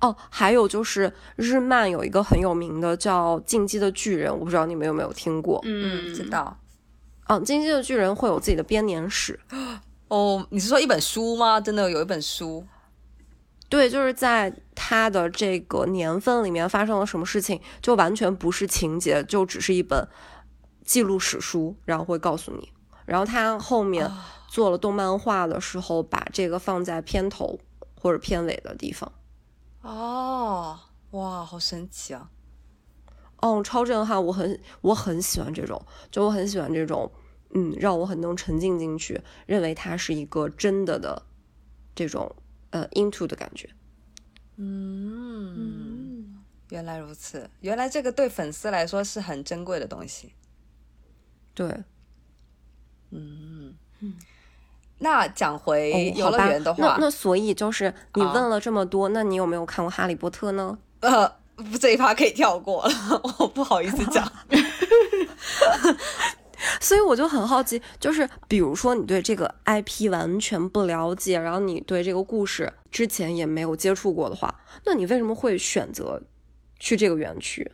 [0.00, 5.60] 哦，还有就是日漫有一个很有名的叫《进击的巨人》，我不知道你们有没有听过。
[5.62, 6.28] 嗯，知。
[6.28, 6.58] 道。
[7.28, 9.38] 嗯，《进击的巨人》会有自己的编年史。
[10.10, 11.60] 哦，你是说一本书吗？
[11.60, 12.66] 真的有一本书？
[13.68, 20.08] 对，就是在它的这个年份里面发生了什么事情，就完全不是情节，就只是一本
[20.84, 22.72] 记录史书，然后会告诉你。
[23.06, 24.10] 然后他后面
[24.48, 27.60] 做了动漫画的时候，把这个放在片头
[27.94, 29.12] 或者片尾的地方。
[29.82, 30.76] 哦，
[31.12, 32.28] 哇，好神奇啊！
[33.36, 34.22] 哦，超震撼！
[34.22, 37.08] 我很我很喜欢这种，就我很喜欢这种，
[37.52, 41.22] 嗯，让我很能沉浸进去，认为它是一个真的的
[41.94, 42.34] 这种
[42.70, 43.68] 呃 into 的感觉。
[44.56, 50.32] 嗯，原来如此，原来这个对粉丝来说是很珍贵的东西。
[51.54, 51.66] 对，
[53.10, 54.14] 嗯嗯
[54.98, 60.78] 那讲回哦，游乐，园的话，那那所以就是你啊问了这么多，那你有没有看过《哈利波特》呢？
[61.00, 61.36] 呃，
[61.80, 62.92] 这一趴可以跳过了，
[63.40, 64.30] 我不好意思讲。
[66.80, 76.22] 所以我就很好奇，就是比如说你对这个 IP 完全不了解，然后你对这个故事之前也没有接触过的话，那你为什么会选择
[76.78, 77.70] 去这个园区？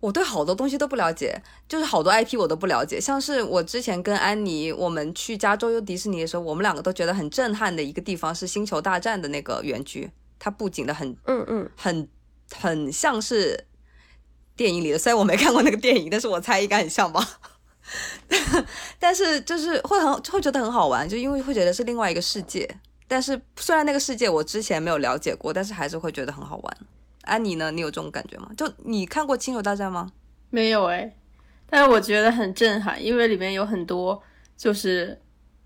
[0.00, 3.00] 我对好多东西都不了解，就是好多 IP 我都不了解。
[3.00, 12.08] 像是我之前跟安妮，我们去加州游迪士尼的时候，我们两个都觉得很震撼的一个地方是星球大战的那个园区，它布景的很嗯嗯，很
[12.52, 13.66] 很像是
[14.54, 17.26] 电影里的，虽然我没看过那个电影，但是我猜应该很像吧。
[18.98, 22.68] 但是就是会很会觉得很好玩，就因为会觉得是另外一个世界。
[23.08, 26.76] 但是虽然那个世界我之前没有了解过，但是还是会觉得很好玩。
[27.22, 27.70] 安妮呢？
[27.70, 28.50] 你有这种感觉吗？
[28.56, 30.12] 就你看过《星球大战》吗？
[30.50, 31.12] 没有哎，
[31.68, 34.20] 但是我觉得很震撼，因为里面有很多
[34.56, 35.20] 就是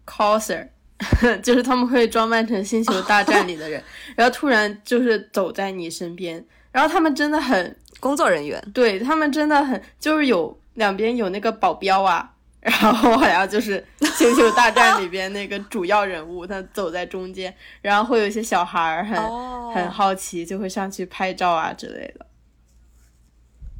[0.07, 0.69] coser，
[1.43, 3.83] 就是他们会装扮成《星球大战》里的人，
[4.17, 13.87] 然后突然就是走在你身边，然后他们真的很，工作人员对他们真的很，就是有两边有那个保镖啊， 然后好像就是
[14.19, 22.27] 《星球大战》里边那个主要人物，他走在中间，然后会有一些小孩儿很、哦很好奇，就会上去拍照啊之类的。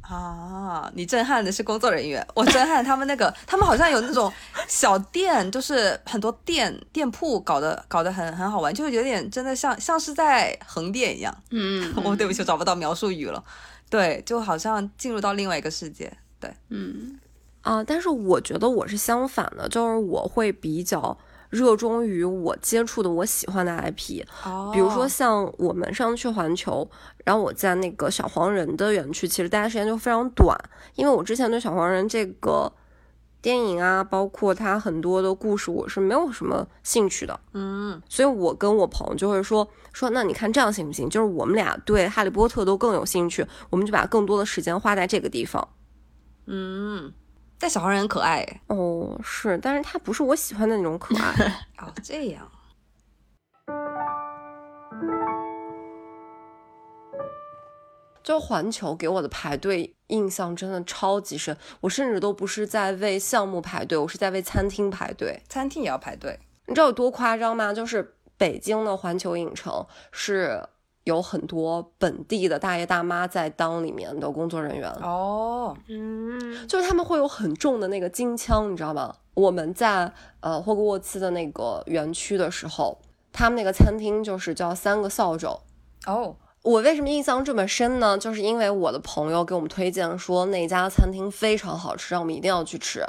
[0.01, 4.31] 啊，你震撼的是工作人员， 我震撼他们那个，他们好像有那种
[4.69, 11.35] 小店，就是很多店店铺搞得搞得很很好玩，就是有点真的像像是在横店一样。
[11.49, 13.43] 嗯，我、 对不起，我找不到描述语了。
[13.89, 16.11] 对，就好像进入到另外一个世界。
[16.41, 17.17] 对，嗯
[17.61, 21.15] 啊，但是我觉得我是相反的，就是我会比较
[21.51, 26.89] 热衷于我接触的我喜欢的 IP，哦比如说像我们上次去环球，
[27.23, 30.57] 然后我在那个小黄人的园区，其实待的时间就非常短，
[30.95, 32.71] 因为我之前对小黄人这个
[33.43, 37.39] 电影啊，包括它很多的故事，我是没有什么兴趣的。
[37.53, 41.07] 嗯，所以我跟我朋友就会说说，那你看这样行不行？
[41.07, 45.67] 就是我们俩对哈利波特都更有兴趣，我们就把更多的时间花在这个地方。
[46.53, 47.13] 嗯，
[47.57, 51.31] 但小黄人很可爱欸哦，是，但是他不是我喜欢的那种可爱。
[51.79, 52.45] 哦，这样。
[58.21, 65.41] 就环球给我的排队印象真的超级深，我甚至都不是在为项目排队，我是在为餐厅排队。
[65.47, 66.37] 餐厅也要排队
[66.67, 67.73] 你知道有多夸张吗？
[67.73, 70.61] 就是北京的环球影城是
[71.03, 75.75] 有很多本地的大爷大妈在当里面的工作人员，哦。
[75.87, 79.15] 嗯，就是他们会有很重的那个金枪，你知道吗？
[79.33, 82.97] 我们在呃霍格沃茨的那个园区的时候，
[83.31, 85.47] 他们那个餐厅就是叫三个扫帚。
[86.05, 88.17] 哦，我为什么印象这么深呢？
[88.17, 93.05] 就是因为我的朋友给我们推荐说那家餐厅非常好吃，让我们一定要去吃。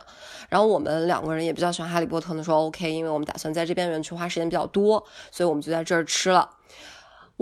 [0.49, 6.49] 然后我们两个人也比较喜欢哈利波特，那说 OK，因为我们打算在这边园区花时间比较多，所以我们就在这儿吃了。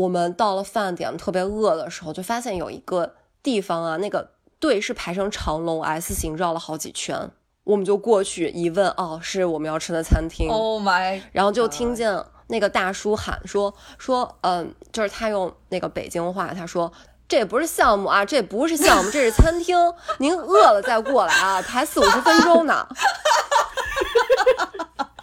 [0.00, 7.30] 我们到了饭点特别饿的时候，就发现有一个地方啊，那个队是排成长龙 S 型绕了好几圈，
[7.64, 10.48] 我们就过去一问，哦，是我们要吃的餐厅。
[10.48, 11.20] Oh my！
[11.32, 16.90] 然后就听见那个大叔喊说说，嗯，就是他用那个北京话，他说
[17.28, 19.76] 这也不是项目啊，这不是项目，这是餐厅，
[20.18, 22.88] 您饿了再过来啊，排四五十分钟呢。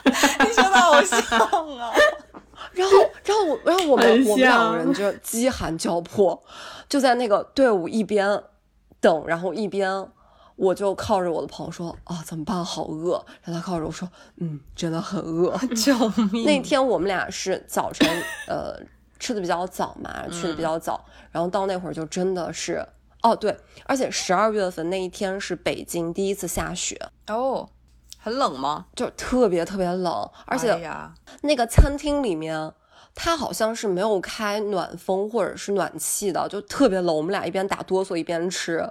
[0.40, 1.20] 你说的好像
[1.80, 1.92] 啊。
[2.78, 6.42] 然后，然后我，然后我们我们两个人就饥寒交迫，
[6.88, 8.42] 就在那个队伍一边
[9.02, 10.08] 等，然后一边
[10.56, 12.64] 我就靠着我的朋友说啊，怎么办？
[12.64, 13.24] 好饿。
[13.44, 15.58] 然后他靠着我说，嗯，真的很饿。
[15.76, 15.94] 救
[16.32, 16.46] 命！
[16.46, 18.08] 那天我们俩是早晨，
[18.48, 18.80] 呃，
[19.20, 22.84] 吃的比较早嘛，去的比较早，然后到那会儿就真的是，
[23.22, 23.56] 哦对，
[23.86, 27.70] 而且十二月份那一天是北京第一次下雪，哦，
[28.28, 28.86] 很冷吗？
[28.94, 30.12] 就特别特别冷，
[30.46, 30.92] 而哎且，
[31.44, 32.74] 那个餐厅里面。
[33.20, 37.16] 它好像是没有开暖风或者是暖气的，就特别冷。
[37.16, 38.88] 我们俩一边打哆嗦一边吃。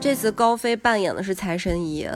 [0.00, 2.10] 这次高飞扮演的是财神爷，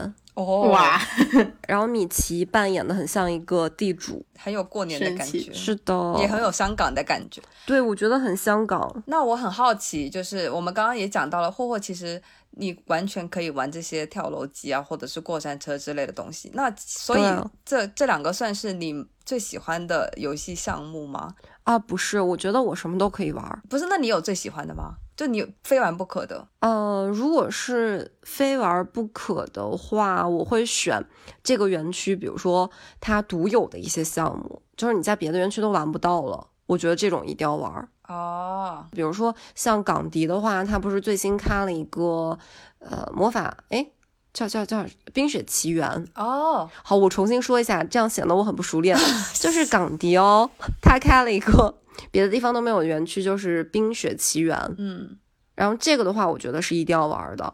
[0.45, 1.01] 哦，哇，
[1.69, 4.25] 然后米奇扮演的很像一个地主。
[4.43, 7.43] 很有过年的感觉，是的，也很有香港的感觉。
[7.67, 9.03] 对，我觉得很香港。
[9.07, 12.21] 那我很好奇，就是我们刚刚也讲到了，霍霍其实
[12.53, 16.51] 你完全可以玩这些跳楼机啊，或者是过山车之类的东西。
[16.55, 17.23] 那所以
[17.67, 21.35] 这这两个算是你最喜欢的游戏项目吗？
[21.65, 23.63] 啊，不是，我觉得我什么都可以玩。
[23.69, 24.95] 不是，那你有最喜欢的吗？
[25.21, 26.49] 就你非玩不可的。
[26.61, 31.05] 呃，如果是非玩不可的话，我会选
[31.45, 32.71] 这个园区，比如说
[33.03, 36.47] 它独有的一些项目，就是你在别的园区都玩不到了。
[36.65, 37.87] 我觉得这种一定要玩儿。
[38.09, 42.39] 哦，比如说像港迪的话，它不是最新开了一个
[42.79, 43.87] 呃魔法，哎，
[44.33, 44.79] 叫叫叫
[45.13, 45.89] 《冰雪奇缘》。
[46.15, 48.97] 哦，好，我重新说一下，这样显得我很不熟练。
[49.35, 50.51] 就是港迪哦，
[50.81, 51.75] 它开了一个
[52.11, 54.57] 别的地方都没有的园区，就是《冰雪奇缘》。
[54.79, 55.17] 嗯，
[55.55, 57.53] 然后这个的话，我觉得是一定要玩的。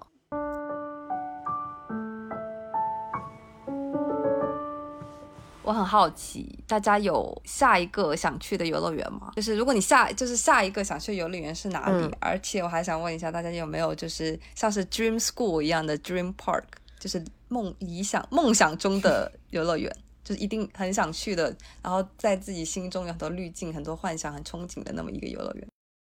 [5.66, 9.32] 我很好奇，大家有下一个想去的游乐园吗？
[9.34, 12.04] 就是如果你下就是下一个想去游乐园是哪里？
[12.04, 16.62] 嗯而且我还想问一下大家有没有就是像是 Dream School 一样的 Dream Park，
[17.00, 19.92] 就是梦理想梦想中的游乐园，
[20.22, 21.52] 就是一定很想去的，
[21.82, 25.66] 然后在自己心中有很多滤镜、很多幻想、很憧憬的那么一个游乐园。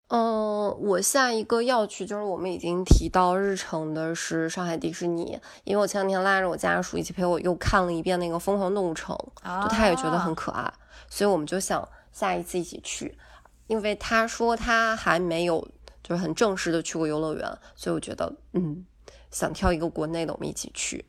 [0.08, 9.14] 嗯，我下一个要去就是我们已经提到日程的是上海迪士尼，因为我前两天拉着我家属一起陪我又看了一遍那个《疯狂动物城》，
[9.62, 10.72] 就他也觉得很可爱，
[11.10, 13.18] 所以我们就想下一次一起去。
[13.66, 15.60] 因为他说他还没有
[16.02, 18.86] 就是很正式的去过游乐园，所以我觉得嗯，
[19.30, 21.04] 想挑一个国内的我们一起去。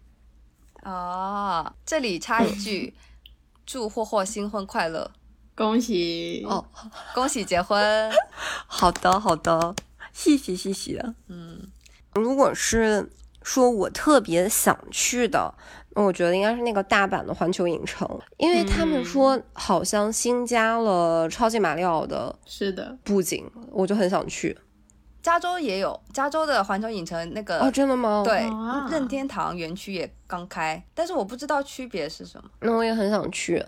[0.84, 2.94] 啊，这里插一句，
[3.66, 5.10] 祝霍霍新婚快乐，
[5.60, 6.64] 恭喜哦，
[7.14, 8.10] 恭喜结婚。
[8.66, 9.76] 好的，好的，
[10.14, 11.04] 谢谢，谢谢。
[11.28, 11.60] 嗯，
[12.14, 13.12] 如果是
[13.44, 15.54] 说我特别想去的，
[15.90, 18.08] 那我觉得应该是那个大阪的环球影城，
[18.38, 24.58] 因为他们说好像新加了超级马里奥的是的，布景，我就很想去。
[25.22, 32.50] 加州也有，加州的环球影城那个哦，真的吗？，对啊任天堂园区也刚开，但是我不知道区别是什么。
[32.62, 33.62] 那我也很想去。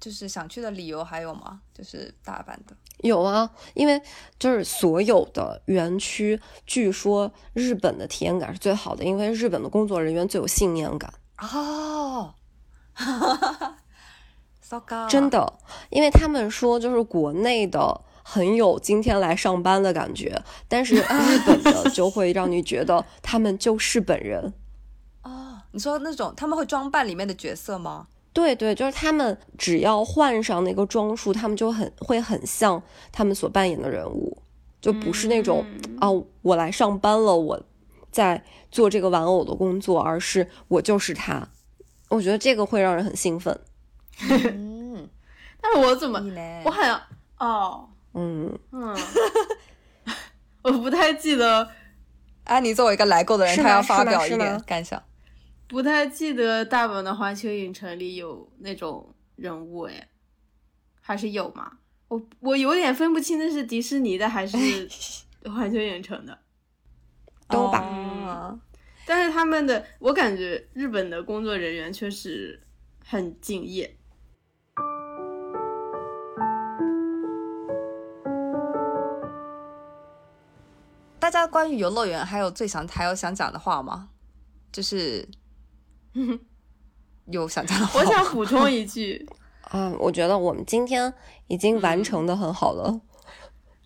[0.00, 1.60] 就是想去的理由还有吗？
[1.74, 4.00] 就是大阪的有啊，因为
[4.38, 12.34] 就是所有的园区，据说日本的体验感是最好的，因为日本的工作人员最有信念感，哦，
[14.60, 15.58] 糟糕，真的，
[15.90, 24.52] 因为他们说就是国内的很有今天来上班的感觉，但是 日本的就会让你觉得他们就是本人。
[25.22, 25.62] 哦。
[25.70, 28.08] 你说那种他们会装扮里面的角色吗？
[28.38, 32.80] 对对，就是他们只要换上那个装束，他们就很会很像
[33.10, 34.40] 他们所扮演的人物，
[34.80, 35.66] 就不是那种、
[35.98, 36.06] 啊，
[36.42, 37.60] 我来上班了，我
[38.12, 41.48] 在做这个玩偶的工作，而是我就是他。
[42.10, 43.58] 我觉得这个会让人很兴奋。
[44.30, 45.08] 嗯，
[45.60, 46.22] 但是我怎么
[46.64, 47.00] 我好像
[47.38, 48.96] 哦，嗯，嗯，
[50.62, 51.68] 我不太记得，
[52.44, 55.02] 安妮作为一个来过的人，是吗她要发表一点感想。
[55.68, 60.08] 不太记得大阪的环球影城里有那种人物哎，
[61.00, 61.78] 还是有吗？
[62.08, 64.56] 我我有点分不清那是迪士尼的还是
[65.44, 66.38] 环球影城的，
[67.48, 68.58] 都吧哦
[69.04, 72.62] 但是他们的我感觉日本的工作人员确实
[73.04, 73.94] 很敬业。
[81.18, 84.08] 大家关于游乐园还有最想还有想讲的话吗？
[84.70, 85.26] 就是
[87.30, 89.26] 有想讲的话我，想补充一句，
[89.62, 91.12] 啊， 我觉得我们今天
[91.46, 93.00] 已经完成的很好了。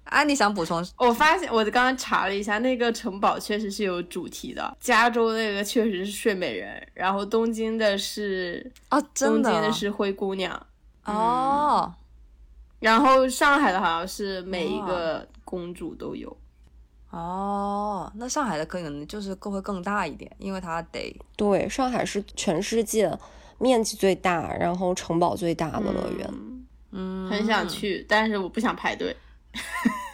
[0.04, 0.84] 啊，你想补充？
[0.98, 4.76] 我发现我刚刚查了一下，那个城堡确实是有主题的。
[4.78, 10.66] 加州那个确实是睡美人，然后东京的是哦，东真京的的是灰姑娘，
[11.06, 11.92] 哦，
[12.78, 16.36] 然后上海的好像是每一个公主都有。
[17.12, 23.16] 哦，那上海的可能就是更会更大一点，因为它得对，上海是全世界
[23.58, 26.26] 面积最大，然后城堡最大的乐园。
[26.32, 29.14] 嗯嗯很想去，但是我不想排队。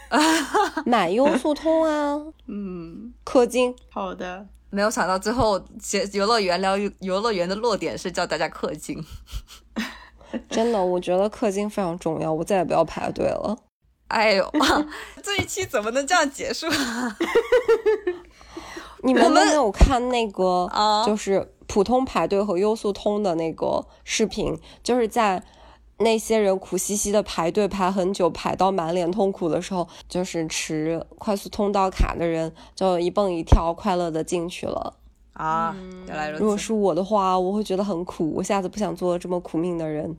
[0.85, 3.73] 买优速通啊， 嗯，氪金。
[3.89, 9.01] 好的，没有想到最后结游乐园聊游乐园的落点是叫大家氪金。
[10.49, 13.57] 真的，我觉得氪金非常重要，我再也不要排队了。
[14.09, 14.51] 哎呦，
[15.23, 16.67] 这一期怎么能这样结束？
[19.01, 25.41] 你们都没有看那个， 啊就是普通排队和优速通的那个视频，就是在
[25.99, 34.95] 那些人苦兮兮的排队排很久，排到满脸痛苦的时候，就是持快速通道卡的人就一蹦一跳，快乐的进去了。
[35.33, 36.41] 啊，嗯原来如此。
[36.43, 40.17] 如果是我的话，我会觉得很苦，我下次不想做这么苦命的人。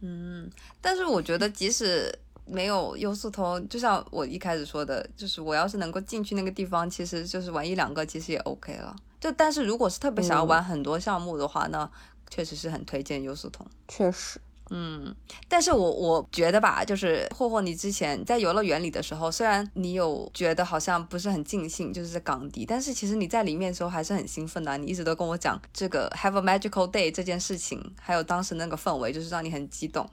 [0.00, 0.48] 嗯，
[0.80, 2.16] 但是我觉得即使
[2.50, 8.94] 没有优速通，就像我一开始说的，就是我要是能够进去那个地方，其实就是玩一两个，其实也 OK 了。
[9.20, 11.90] 就但是如果是特别想要玩很多项目的话，那
[12.30, 13.66] 确实是很推荐优速通。
[13.88, 14.40] 确实，
[14.70, 15.14] 嗯，
[15.48, 30.08] 但是我我觉得吧，就是霍霍，你之前在游乐园里的时候，虽然你有觉得好像不是很尽兴，就是在港迪，但是其实你在里面的时候还是很兴奋的啊、你一直都跟我讲这个 Have a Magical Day 这件事情，还有当时那个氛围，就是让你很激动。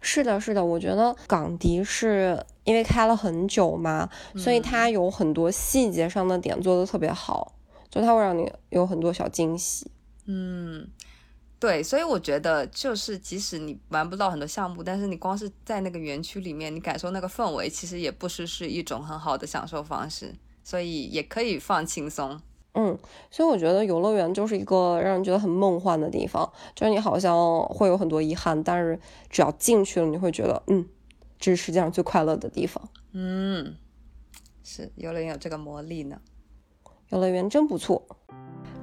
[0.00, 7.54] 是的，是的，我觉得港迪是因为开了很久嘛，所以它有很多细节上的点做的特别好，
[7.90, 9.90] 就它会让你有很多小惊喜。
[10.26, 10.88] 嗯，
[11.58, 22.40] 对，所以我觉得就是即使你玩不到很多项目，但是你光是在那个园区里面，你感受那个氛围，其实也不失是一种很好的享受方式，所以也可以放轻松。
[22.74, 22.96] 嗯，
[23.30, 28.98] 所以我觉得游乐园就是一个让人觉得很梦幻的地方，就是你好像会有很多遗憾，但是
[29.28, 30.86] 只要进去了，你会觉得，嗯，
[31.38, 32.88] 这是世界上最快乐的地方。
[33.12, 33.74] 嗯，
[34.62, 36.20] 是游乐园有这个魔力呢。
[37.08, 38.02] 游乐园真不错。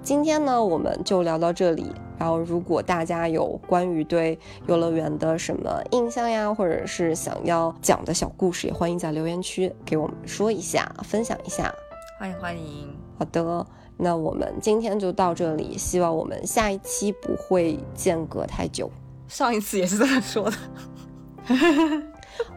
[0.01, 1.91] 今天呢，我们就聊到这里。
[2.17, 11.73] 然后，如果大家有关于对游乐园的什么印象呀，或者是想要讲的小故事，也欢迎在留言区给我们说一下，分享一下。
[12.19, 13.65] 欢迎欢迎，好的，
[13.97, 18.91] 那我们今天就到这里，希望我们下一期不会间隔太久。
[19.27, 20.57] 上一次也是这么说的。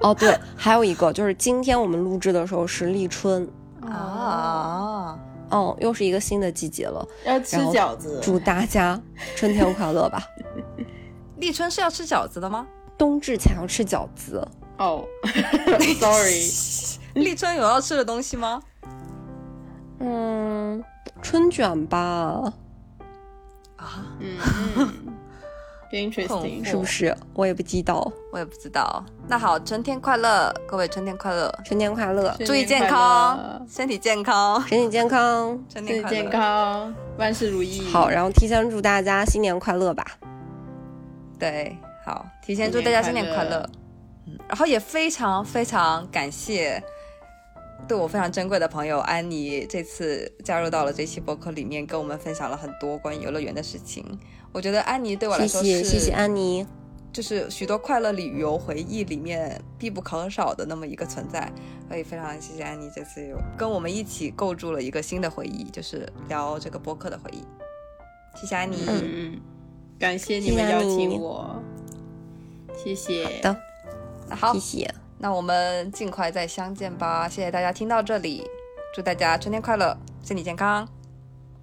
[0.01, 3.49] 哦，对，还有一个就是今天我们录制的时候是立春，
[3.83, 5.19] 啊，
[5.51, 9.01] 哦，又是一个新的季节了，要吃饺子，祝大家
[9.37, 10.23] 春天快乐吧！
[11.39, 12.67] 立春是要吃饺子的吗？
[12.97, 14.47] 冬至前要吃饺子，
[14.79, 15.05] 哦，
[16.01, 16.43] sorry，
[17.23, 18.61] 立春有要吃的东西吗？
[20.01, 20.83] 嗯，
[21.23, 21.99] 春卷吧，
[23.77, 24.39] 啊，嗯
[24.77, 24.89] 嗯
[25.91, 27.17] ，interesting，是不是？
[27.35, 28.13] 我也不知道。
[28.33, 29.05] 我也不知道。
[29.27, 35.65] 那好，春天快乐，各位春天快乐，春天快乐，注意健康，身体健康，身体健康。
[35.69, 36.31] 春身体健。
[36.31, 37.91] 康，万事如意。
[37.91, 40.05] 好，然后提前祝大家新年快乐吧！
[41.39, 43.69] 对，好，提前祝大家新年快乐。
[44.27, 46.83] 嗯，然后也非常非常感谢
[47.87, 54.05] 对我非常珍贵的朋友安妮，这次加入到了这期播客里面，跟我们分享了很多关于游乐园的事情。
[54.53, 56.67] 我觉得安妮对我来说是，谢谢谢安妮，
[57.13, 61.51] 就是许多快乐旅游回忆里面必不可少的那么一个存在。
[61.89, 67.43] 所以非常谢谢安妮这次有跟我们一起构筑了一个新的回忆，就是聊这个播客的回忆。
[68.39, 68.77] 谢谢安妮。
[68.87, 69.41] 嗯嗯，
[69.99, 71.63] 感谢你们邀请我，
[72.77, 73.25] 谢谢。
[73.25, 73.61] 好的，
[74.29, 77.29] 那好谢，谢，那我们尽快再相见吧。
[77.29, 78.49] 谢谢大家听到这里，
[78.95, 80.89] 祝大家春天快乐，身体健康，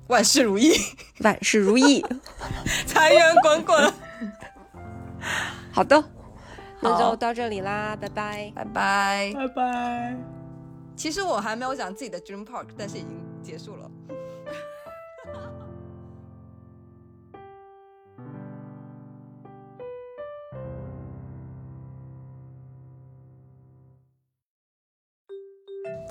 [0.08, 0.74] 万事如意，
[1.22, 2.06] 万事如意。
[2.86, 3.94] 财源滚滚。
[5.72, 6.04] 好的，
[6.82, 8.52] 那就到这里啦，拜拜。
[8.54, 9.34] 拜拜。
[9.34, 10.16] 拜拜。
[10.96, 13.10] 其实我还没有讲自己的 Dream Park，但是已经
[13.42, 13.90] 结束了。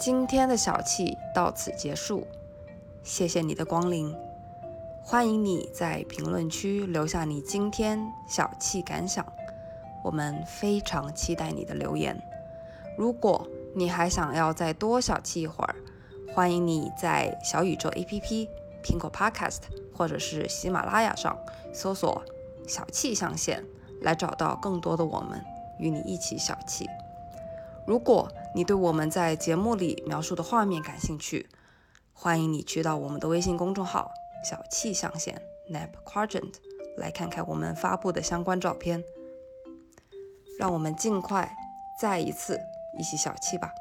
[0.04, 2.26] 今天的小气到此结束，
[3.02, 4.14] 谢谢你的光临。
[5.02, 9.24] 欢迎你在评论区留下你今天小气感想，
[10.04, 12.22] 我们非常期待你的留言。
[12.98, 15.74] 如果你还想要再多小气一会儿，
[16.34, 18.46] 欢迎你在小宇宙 APP、
[18.82, 19.60] 苹果 Podcast
[19.96, 21.34] 或者是喜马拉雅上
[21.72, 22.22] 搜索
[22.68, 23.64] “小气象限”，
[24.04, 25.42] 来找到更多的我们，
[25.78, 26.86] 与你一起小气。
[27.86, 31.48] 如果你对我们在节目里描述的画面感兴趣，
[32.12, 34.12] 欢迎你去到我们的微信公众号
[34.48, 36.54] “小气象限 Nap Quadrant”
[36.96, 39.02] 来看看我们发布的相关照片。
[40.56, 41.52] 让我们尽快
[42.00, 42.60] 再一次
[42.96, 43.72] 一起小气吧。